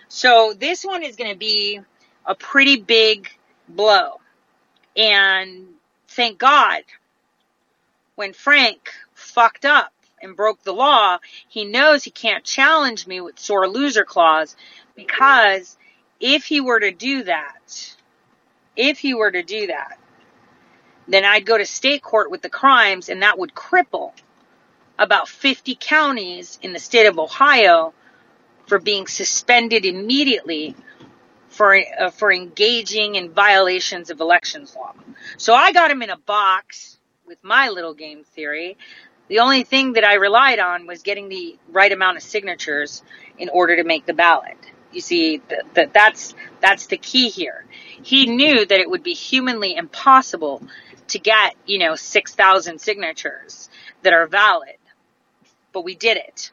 So 0.08 0.52
this 0.58 0.84
one 0.84 1.02
is 1.02 1.16
going 1.16 1.32
to 1.32 1.38
be 1.38 1.80
a 2.26 2.34
pretty 2.34 2.76
big 2.76 3.30
blow. 3.68 4.20
And 4.94 5.68
thank 6.08 6.38
God 6.38 6.82
when 8.14 8.34
Frank 8.34 8.90
fucked 9.14 9.64
up 9.64 9.92
and 10.22 10.36
broke 10.36 10.62
the 10.62 10.72
law, 10.72 11.18
he 11.48 11.64
knows 11.64 12.04
he 12.04 12.10
can't 12.10 12.44
challenge 12.44 13.06
me 13.06 13.20
with 13.20 13.38
sore 13.38 13.68
loser 13.68 14.04
clause 14.04 14.56
because 14.94 15.76
if 16.20 16.44
he 16.44 16.60
were 16.60 16.80
to 16.80 16.92
do 16.92 17.24
that, 17.24 17.96
if 18.76 18.98
he 18.98 19.14
were 19.14 19.30
to 19.30 19.42
do 19.42 19.66
that, 19.66 19.98
then 21.08 21.24
I'd 21.24 21.46
go 21.46 21.58
to 21.58 21.66
state 21.66 22.02
court 22.02 22.30
with 22.30 22.42
the 22.42 22.48
crimes 22.48 23.08
and 23.08 23.22
that 23.22 23.38
would 23.38 23.54
cripple 23.54 24.12
about 24.98 25.28
50 25.28 25.76
counties 25.80 26.58
in 26.62 26.72
the 26.72 26.78
state 26.78 27.06
of 27.06 27.18
Ohio 27.18 27.92
for 28.66 28.78
being 28.78 29.06
suspended 29.06 29.84
immediately 29.84 30.76
for 31.48 31.76
uh, 31.76 32.10
for 32.10 32.32
engaging 32.32 33.16
in 33.16 33.30
violations 33.30 34.10
of 34.10 34.20
elections 34.20 34.74
law. 34.74 34.94
So 35.36 35.54
I 35.54 35.72
got 35.72 35.90
him 35.90 36.02
in 36.02 36.10
a 36.10 36.16
box 36.16 36.98
with 37.26 37.38
my 37.42 37.68
little 37.68 37.94
game 37.94 38.24
theory. 38.24 38.76
The 39.28 39.38
only 39.38 39.64
thing 39.64 39.94
that 39.94 40.04
I 40.04 40.14
relied 40.14 40.58
on 40.58 40.86
was 40.86 41.02
getting 41.02 41.28
the 41.28 41.56
right 41.70 41.90
amount 41.90 42.16
of 42.16 42.22
signatures 42.22 43.02
in 43.38 43.48
order 43.48 43.76
to 43.76 43.84
make 43.84 44.06
the 44.06 44.12
ballot. 44.12 44.58
You 44.92 45.00
see, 45.00 45.38
that, 45.48 45.74
that 45.74 45.92
that's 45.94 46.34
that's 46.60 46.86
the 46.86 46.98
key 46.98 47.30
here. 47.30 47.64
He 48.02 48.26
knew 48.26 48.64
that 48.66 48.78
it 48.78 48.90
would 48.90 49.02
be 49.02 49.14
humanly 49.14 49.74
impossible 49.74 50.62
to 51.08 51.18
get, 51.18 51.54
you 51.66 51.78
know, 51.78 51.94
6,000 51.94 52.80
signatures 52.80 53.70
that 54.02 54.12
are 54.12 54.26
valid. 54.26 54.76
But 55.72 55.84
we 55.84 55.94
did 55.94 56.16
it. 56.16 56.52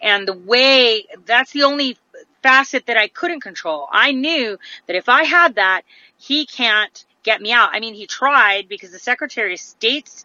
And 0.00 0.26
the 0.26 0.34
way, 0.34 1.06
that's 1.26 1.52
the 1.52 1.64
only 1.64 1.98
facet 2.42 2.86
that 2.86 2.96
I 2.96 3.08
couldn't 3.08 3.40
control. 3.40 3.88
I 3.90 4.12
knew 4.12 4.58
that 4.86 4.96
if 4.96 5.08
I 5.08 5.24
had 5.24 5.56
that, 5.56 5.82
he 6.16 6.46
can't 6.46 7.04
get 7.22 7.42
me 7.42 7.52
out. 7.52 7.70
I 7.72 7.80
mean, 7.80 7.94
he 7.94 8.06
tried 8.06 8.68
because 8.68 8.92
the 8.92 8.98
Secretary 8.98 9.54
of 9.54 9.60
State's 9.60 10.24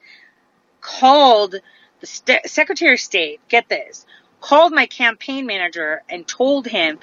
called 0.84 1.56
the 2.02 2.08
St- 2.08 2.48
Secretary 2.48 2.94
of 2.94 3.02
State, 3.02 3.42
get 3.50 3.70
this, 3.70 4.06
called 4.42 4.74
my 4.74 4.88
campaign 4.88 5.48
manager 5.48 6.04
and 6.10 6.28
told 6.28 6.68
him 6.68 7.00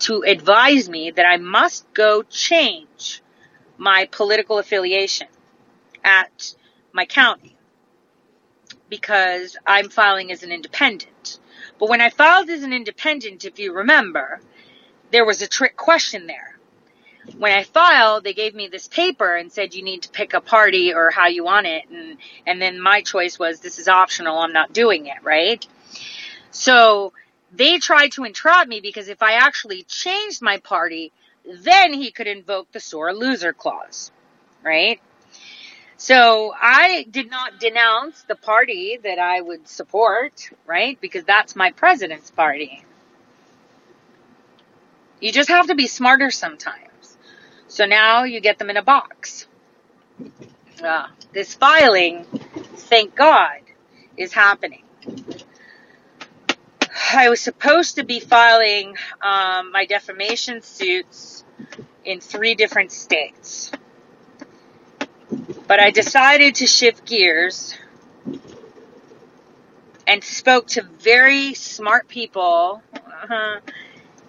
to 0.00 0.22
advise 0.22 0.88
me 0.90 1.12
that 1.12 1.26
I 1.26 1.38
must 1.38 1.92
go 1.94 2.22
change 2.24 3.22
my 3.78 4.08
political 4.12 4.58
affiliation 4.58 5.28
at 6.04 6.54
my 6.92 7.06
county 7.06 7.56
because 8.88 9.56
I'm 9.66 9.90
filing 9.90 10.32
as 10.32 10.42
an 10.42 10.52
independent. 10.52 11.38
But 11.78 11.88
when 11.88 12.00
I 12.00 12.10
filed 12.10 12.50
as 12.50 12.62
an 12.64 12.72
independent, 12.72 13.44
if 13.44 13.58
you 13.58 13.72
remember, 13.74 14.40
there 15.12 15.24
was 15.24 15.42
a 15.42 15.48
trick 15.48 15.76
question 15.76 16.26
there. 16.26 16.55
When 17.38 17.52
I 17.52 17.64
filed, 17.64 18.24
they 18.24 18.32
gave 18.32 18.54
me 18.54 18.68
this 18.68 18.88
paper 18.88 19.36
and 19.36 19.52
said 19.52 19.74
you 19.74 19.82
need 19.82 20.02
to 20.02 20.08
pick 20.10 20.34
a 20.34 20.40
party 20.40 20.94
or 20.94 21.10
how 21.10 21.26
you 21.26 21.44
want 21.44 21.66
it. 21.66 21.88
And, 21.90 22.18
and 22.46 22.62
then 22.62 22.80
my 22.80 23.02
choice 23.02 23.38
was 23.38 23.60
this 23.60 23.78
is 23.78 23.88
optional. 23.88 24.38
I'm 24.38 24.52
not 24.52 24.72
doing 24.72 25.06
it, 25.06 25.22
right? 25.22 25.66
So 26.50 27.12
they 27.52 27.78
tried 27.78 28.12
to 28.12 28.24
entrap 28.24 28.68
me 28.68 28.80
because 28.80 29.08
if 29.08 29.22
I 29.22 29.34
actually 29.34 29.82
changed 29.82 30.40
my 30.42 30.58
party, 30.58 31.12
then 31.44 31.92
he 31.92 32.10
could 32.10 32.26
invoke 32.26 32.72
the 32.72 32.80
sore 32.80 33.12
loser 33.12 33.52
clause, 33.52 34.10
right? 34.62 35.00
So 35.98 36.54
I 36.54 37.06
did 37.10 37.30
not 37.30 37.58
denounce 37.58 38.22
the 38.22 38.36
party 38.36 38.98
that 39.02 39.18
I 39.18 39.40
would 39.40 39.68
support, 39.68 40.50
right? 40.66 41.00
Because 41.00 41.24
that's 41.24 41.56
my 41.56 41.72
president's 41.72 42.30
party. 42.30 42.84
You 45.20 45.32
just 45.32 45.48
have 45.48 45.68
to 45.68 45.74
be 45.74 45.86
smarter 45.86 46.30
sometimes. 46.30 46.95
So 47.76 47.84
now 47.84 48.24
you 48.24 48.40
get 48.40 48.58
them 48.58 48.70
in 48.70 48.78
a 48.78 48.82
box. 48.82 49.46
Uh, 50.82 51.08
this 51.34 51.52
filing, 51.52 52.24
thank 52.24 53.14
God, 53.14 53.60
is 54.16 54.32
happening. 54.32 54.82
I 57.12 57.28
was 57.28 57.38
supposed 57.38 57.96
to 57.96 58.02
be 58.02 58.18
filing 58.18 58.96
um, 59.20 59.72
my 59.72 59.84
defamation 59.84 60.62
suits 60.62 61.44
in 62.02 62.20
three 62.20 62.54
different 62.54 62.92
states. 62.92 63.70
But 65.68 65.78
I 65.78 65.90
decided 65.90 66.54
to 66.54 66.66
shift 66.66 67.04
gears 67.04 67.76
and 70.06 70.24
spoke 70.24 70.68
to 70.68 70.82
very 70.82 71.52
smart 71.52 72.08
people, 72.08 72.80
uh-huh, 72.94 73.60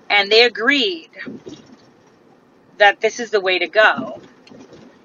and 0.10 0.30
they 0.30 0.44
agreed 0.44 1.12
that 2.78 3.02
this 3.02 3.20
is 3.20 3.32
the 3.32 3.42
way 3.42 3.60
to 3.60 3.68
go. 3.68 4.22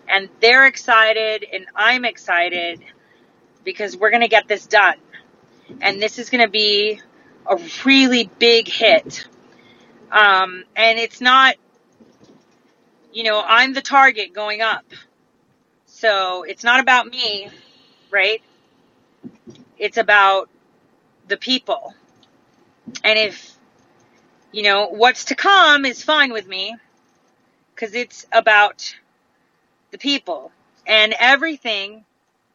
And 0.08 0.28
they're 0.40 0.66
excited, 0.66 1.44
and 1.52 1.66
I'm 1.74 2.04
excited 2.04 2.82
because 3.64 3.96
we're 3.96 4.10
going 4.10 4.22
to 4.22 4.28
get 4.28 4.48
this 4.48 4.66
done. 4.66 4.96
And 5.80 6.02
this 6.02 6.18
is 6.18 6.28
going 6.28 6.44
to 6.44 6.50
be 6.50 7.00
a 7.46 7.58
really 7.84 8.30
big 8.38 8.68
hit. 8.68 9.26
Um, 10.10 10.64
and 10.76 10.98
it's 10.98 11.20
not, 11.20 11.56
you 13.12 13.24
know, 13.24 13.42
I'm 13.44 13.72
the 13.72 13.80
target 13.80 14.34
going 14.34 14.60
up. 14.60 14.84
So 15.86 16.42
it's 16.42 16.64
not 16.64 16.80
about 16.80 17.06
me, 17.06 17.48
right? 18.10 18.42
It's 19.78 19.96
about 19.96 20.50
the 21.28 21.36
people. 21.36 21.94
And 23.02 23.18
if, 23.18 23.56
you 24.50 24.62
know, 24.62 24.88
what's 24.88 25.26
to 25.26 25.34
come 25.34 25.86
is 25.86 26.02
fine 26.02 26.32
with 26.32 26.46
me 26.46 26.76
because 27.82 27.96
it's 27.96 28.24
about 28.30 28.94
the 29.90 29.98
people 29.98 30.52
and 30.86 31.12
everything 31.18 32.04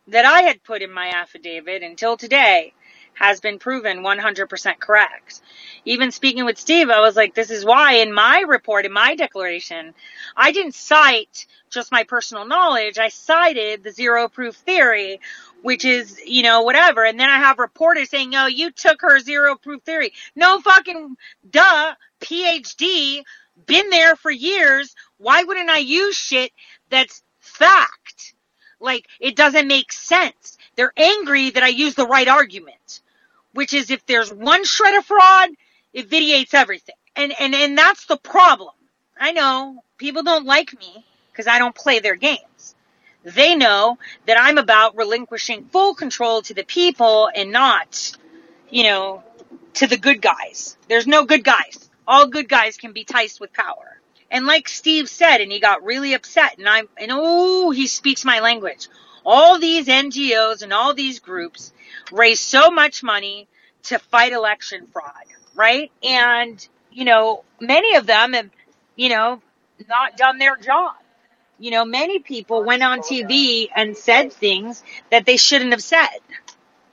that 0.08 0.24
I 0.24 0.44
had 0.44 0.64
put 0.64 0.82
in 0.82 0.90
my 0.90 1.10
affidavit 1.10 1.84
until 1.84 2.16
today 2.16 2.74
has 3.14 3.42
been 3.42 3.60
proven 3.60 4.04
100% 4.04 4.80
correct. 4.80 5.42
Even 5.84 6.14
speaking 6.14 6.46
with 6.46 6.58
Steve, 6.58 6.90
I 6.90 7.02
was 7.02 7.18
like, 7.18 7.36
this 7.36 7.52
is 7.52 7.66
why 7.66 7.96
in 7.96 8.14
my 8.14 8.46
report, 8.48 8.86
in 8.86 8.94
my 8.94 9.16
declaration, 9.16 9.94
I 10.34 10.54
didn't 10.54 10.76
cite 10.76 11.46
just 11.70 11.92
my 11.92 12.06
personal 12.06 12.48
knowledge. 12.48 12.98
I 12.98 13.10
cited 13.10 13.84
the 13.84 13.92
zero 13.92 14.30
proof 14.30 14.56
theory, 14.56 15.20
which 15.62 15.84
is, 15.84 16.22
you 16.26 16.44
know, 16.44 16.62
whatever. 16.62 17.04
And 17.04 17.20
then 17.20 17.30
I 17.30 17.40
have 17.40 17.60
reporters 17.60 18.10
saying, 18.10 18.34
oh, 18.34 18.48
you 18.48 18.72
took 18.72 19.02
her 19.02 19.20
zero 19.20 19.58
proof 19.58 19.84
theory. 19.84 20.14
No 20.38 20.62
fucking 20.62 21.18
duh. 21.52 21.96
PhD, 22.20 23.24
been 23.66 23.90
there 23.90 24.16
for 24.16 24.32
years. 24.32 24.96
Why 25.18 25.44
wouldn't 25.44 25.70
I 25.70 25.80
use 25.80 26.16
shit 26.16 26.52
that's 26.90 27.24
fact? 27.40 28.34
Like, 28.80 29.08
it 29.20 29.36
doesn't 29.36 29.68
make 29.68 29.92
sense. 29.92 30.58
They're 30.76 30.94
angry 30.96 31.50
that 31.50 31.64
I 31.64 31.70
use 31.70 31.96
the 31.96 32.06
right 32.08 32.28
argument 32.28 33.02
which 33.58 33.74
is 33.74 33.90
if 33.90 34.06
there's 34.06 34.32
one 34.32 34.64
shred 34.64 34.94
of 34.94 35.04
fraud, 35.04 35.50
it 35.92 36.08
vitiates 36.12 36.54
everything. 36.54 36.94
And, 37.16 37.34
and, 37.40 37.56
and 37.56 37.76
that's 37.76 38.06
the 38.06 38.18
problem. 38.18 38.76
I 39.20 39.32
know 39.32 39.84
people 39.98 40.22
don't 40.22 40.46
like 40.46 40.78
me 40.80 41.04
because 41.32 41.48
I 41.48 41.58
don't 41.58 41.74
play 41.74 41.98
their 41.98 42.16
games. 42.16 42.76
They 43.24 43.56
know 43.56 43.98
that 44.28 44.40
I'm 44.40 44.60
about 44.60 44.96
relinquishing 44.96 45.66
full 45.66 45.96
control 45.96 46.44
to 46.44 46.54
the 46.54 46.66
people 46.66 47.32
and 47.34 47.52
not, 47.52 48.16
you 48.70 48.84
know, 48.84 49.24
to 49.74 49.88
the 49.88 49.98
good 49.98 50.22
guys. 50.22 50.78
There's 50.88 51.08
no 51.08 51.26
good 51.26 51.44
guys. 51.44 51.87
All 52.08 52.28
good 52.28 52.48
guys 52.48 52.78
can 52.78 52.94
be 52.94 53.04
ticed 53.04 53.40
with 53.40 53.54
power. 53.54 54.00
And 54.30 54.46
like 54.46 54.68
Steve 54.68 55.10
said, 55.10 55.42
and 55.42 55.52
he 55.52 55.60
got 55.60 55.84
really 55.84 56.14
upset, 56.14 56.58
and 56.58 56.68
I'm, 56.68 56.88
and 56.98 57.12
oh, 57.14 57.72
he 57.72 57.88
speaks 57.88 58.26
my 58.26 58.40
language. 58.40 58.88
All 59.26 59.60
these 59.60 59.88
NGOs 59.88 60.64
and 60.64 60.74
all 60.74 60.94
these 60.94 61.20
groups 61.20 61.74
raise 62.12 62.40
so 62.40 62.72
much 62.72 63.04
money 63.04 63.48
to 63.84 64.00
fight 64.00 64.34
election 64.34 64.88
fraud, 64.88 65.12
right? 65.56 65.92
And, 66.04 66.66
you 66.92 67.06
know, 67.06 67.44
many 67.60 67.96
of 67.96 68.06
them 68.06 68.34
have, 68.34 68.50
you 68.96 69.10
know, 69.10 69.42
not 69.88 70.18
done 70.18 70.38
their 70.38 70.56
job. 70.58 70.96
You 71.60 71.72
know, 71.72 71.86
many 71.86 72.20
people 72.20 72.64
went 72.64 72.84
on 72.84 73.00
TV 73.00 73.68
and 73.76 73.98
said 73.98 74.32
things 74.32 74.84
that 75.10 75.26
they 75.26 75.38
shouldn't 75.38 75.72
have 75.72 75.84
said, 75.84 76.20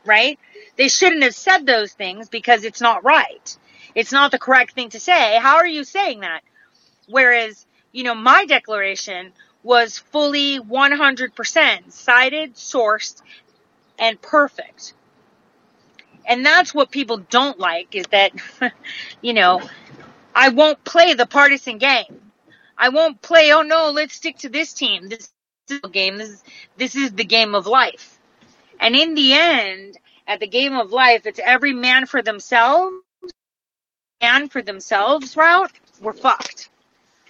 right? 0.04 0.38
They 0.76 0.88
shouldn't 0.88 1.22
have 1.22 1.34
said 1.34 1.66
those 1.66 1.92
things 1.92 2.28
because 2.28 2.64
it's 2.64 2.80
not 2.80 3.04
right. 3.04 3.56
It's 3.94 4.12
not 4.12 4.30
the 4.30 4.38
correct 4.38 4.72
thing 4.72 4.90
to 4.90 5.00
say. 5.00 5.38
How 5.38 5.56
are 5.56 5.66
you 5.66 5.84
saying 5.84 6.20
that? 6.20 6.42
Whereas, 7.08 7.66
you 7.92 8.04
know, 8.04 8.14
my 8.14 8.44
declaration 8.46 9.32
was 9.62 9.98
fully 9.98 10.60
100% 10.60 11.92
cited, 11.92 12.54
sourced, 12.54 13.22
and 13.98 14.20
perfect. 14.20 14.94
And 16.26 16.44
that's 16.44 16.74
what 16.74 16.90
people 16.90 17.18
don't 17.18 17.58
like 17.58 17.94
is 17.94 18.06
that, 18.08 18.32
you 19.20 19.32
know, 19.32 19.62
I 20.34 20.48
won't 20.48 20.82
play 20.84 21.14
the 21.14 21.26
partisan 21.26 21.78
game. 21.78 22.32
I 22.76 22.88
won't 22.88 23.22
play, 23.22 23.52
oh 23.52 23.62
no, 23.62 23.90
let's 23.90 24.14
stick 24.14 24.38
to 24.38 24.48
this 24.48 24.72
team. 24.72 25.08
This 25.08 25.30
is 25.68 25.80
the 25.80 25.88
game. 25.88 26.16
This 26.16 26.28
is, 26.28 26.44
this 26.76 26.96
is 26.96 27.12
the 27.12 27.24
game 27.24 27.54
of 27.54 27.66
life. 27.66 28.18
And 28.80 28.96
in 28.96 29.14
the 29.14 29.34
end, 29.34 29.98
at 30.26 30.40
the 30.40 30.46
game 30.46 30.76
of 30.76 30.90
life, 30.90 31.26
it's 31.26 31.40
every 31.42 31.72
man 31.72 32.06
for 32.06 32.22
themselves, 32.22 32.96
man 34.24 34.48
for 34.48 34.62
themselves 34.62 35.36
route. 35.36 35.72
We're 36.00 36.12
fucked. 36.14 36.70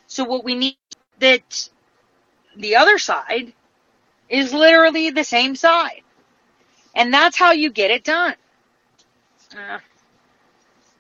So 0.07 0.25
what 0.25 0.45
we 0.45 0.55
need 0.55 0.77
that 1.19 1.69
the 2.57 2.77
other 2.77 2.99
side 2.99 3.53
is 4.29 4.53
literally 4.53 5.11
the 5.11 5.25
same 5.25 5.57
side. 5.57 6.03
And 6.95 7.13
that's 7.13 7.37
how 7.37 7.51
you 7.53 7.71
get 7.71 7.91
it 7.91 8.05
done. 8.05 8.37
Uh, 9.53 9.79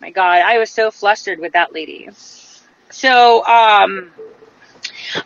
my 0.00 0.10
God, 0.10 0.42
I 0.44 0.58
was 0.58 0.70
so 0.70 0.90
flustered 0.90 1.38
with 1.38 1.52
that 1.52 1.72
lady. 1.72 2.08
So, 2.90 3.44
um, 3.46 4.10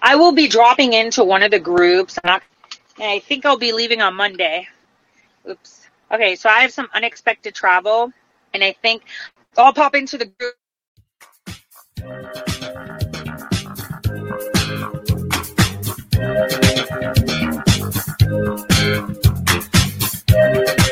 I 0.02 0.16
will 0.16 0.32
be 0.32 0.48
dropping 0.48 0.92
into 0.92 1.24
one 1.24 1.42
of 1.42 1.50
the 1.50 1.58
groups, 1.58 2.18
and 2.24 2.40
I 2.98 3.18
think 3.20 3.44
I'll 3.46 3.58
be 3.58 3.72
leaving 3.72 4.00
on 4.02 4.14
Monday. 4.14 4.68
Oops. 5.48 5.88
Okay, 6.10 6.36
so 6.36 6.48
I 6.48 6.60
have 6.60 6.72
some 6.72 6.88
unexpected 6.94 7.54
travel, 7.54 8.12
and 8.52 8.62
I 8.62 8.72
think 8.72 9.02
I'll 9.58 9.74
pop 9.74 9.94
into 9.96 10.18
the 10.18 10.26
group. 10.26 10.54
Thank 20.28 20.78
you. 20.80 20.87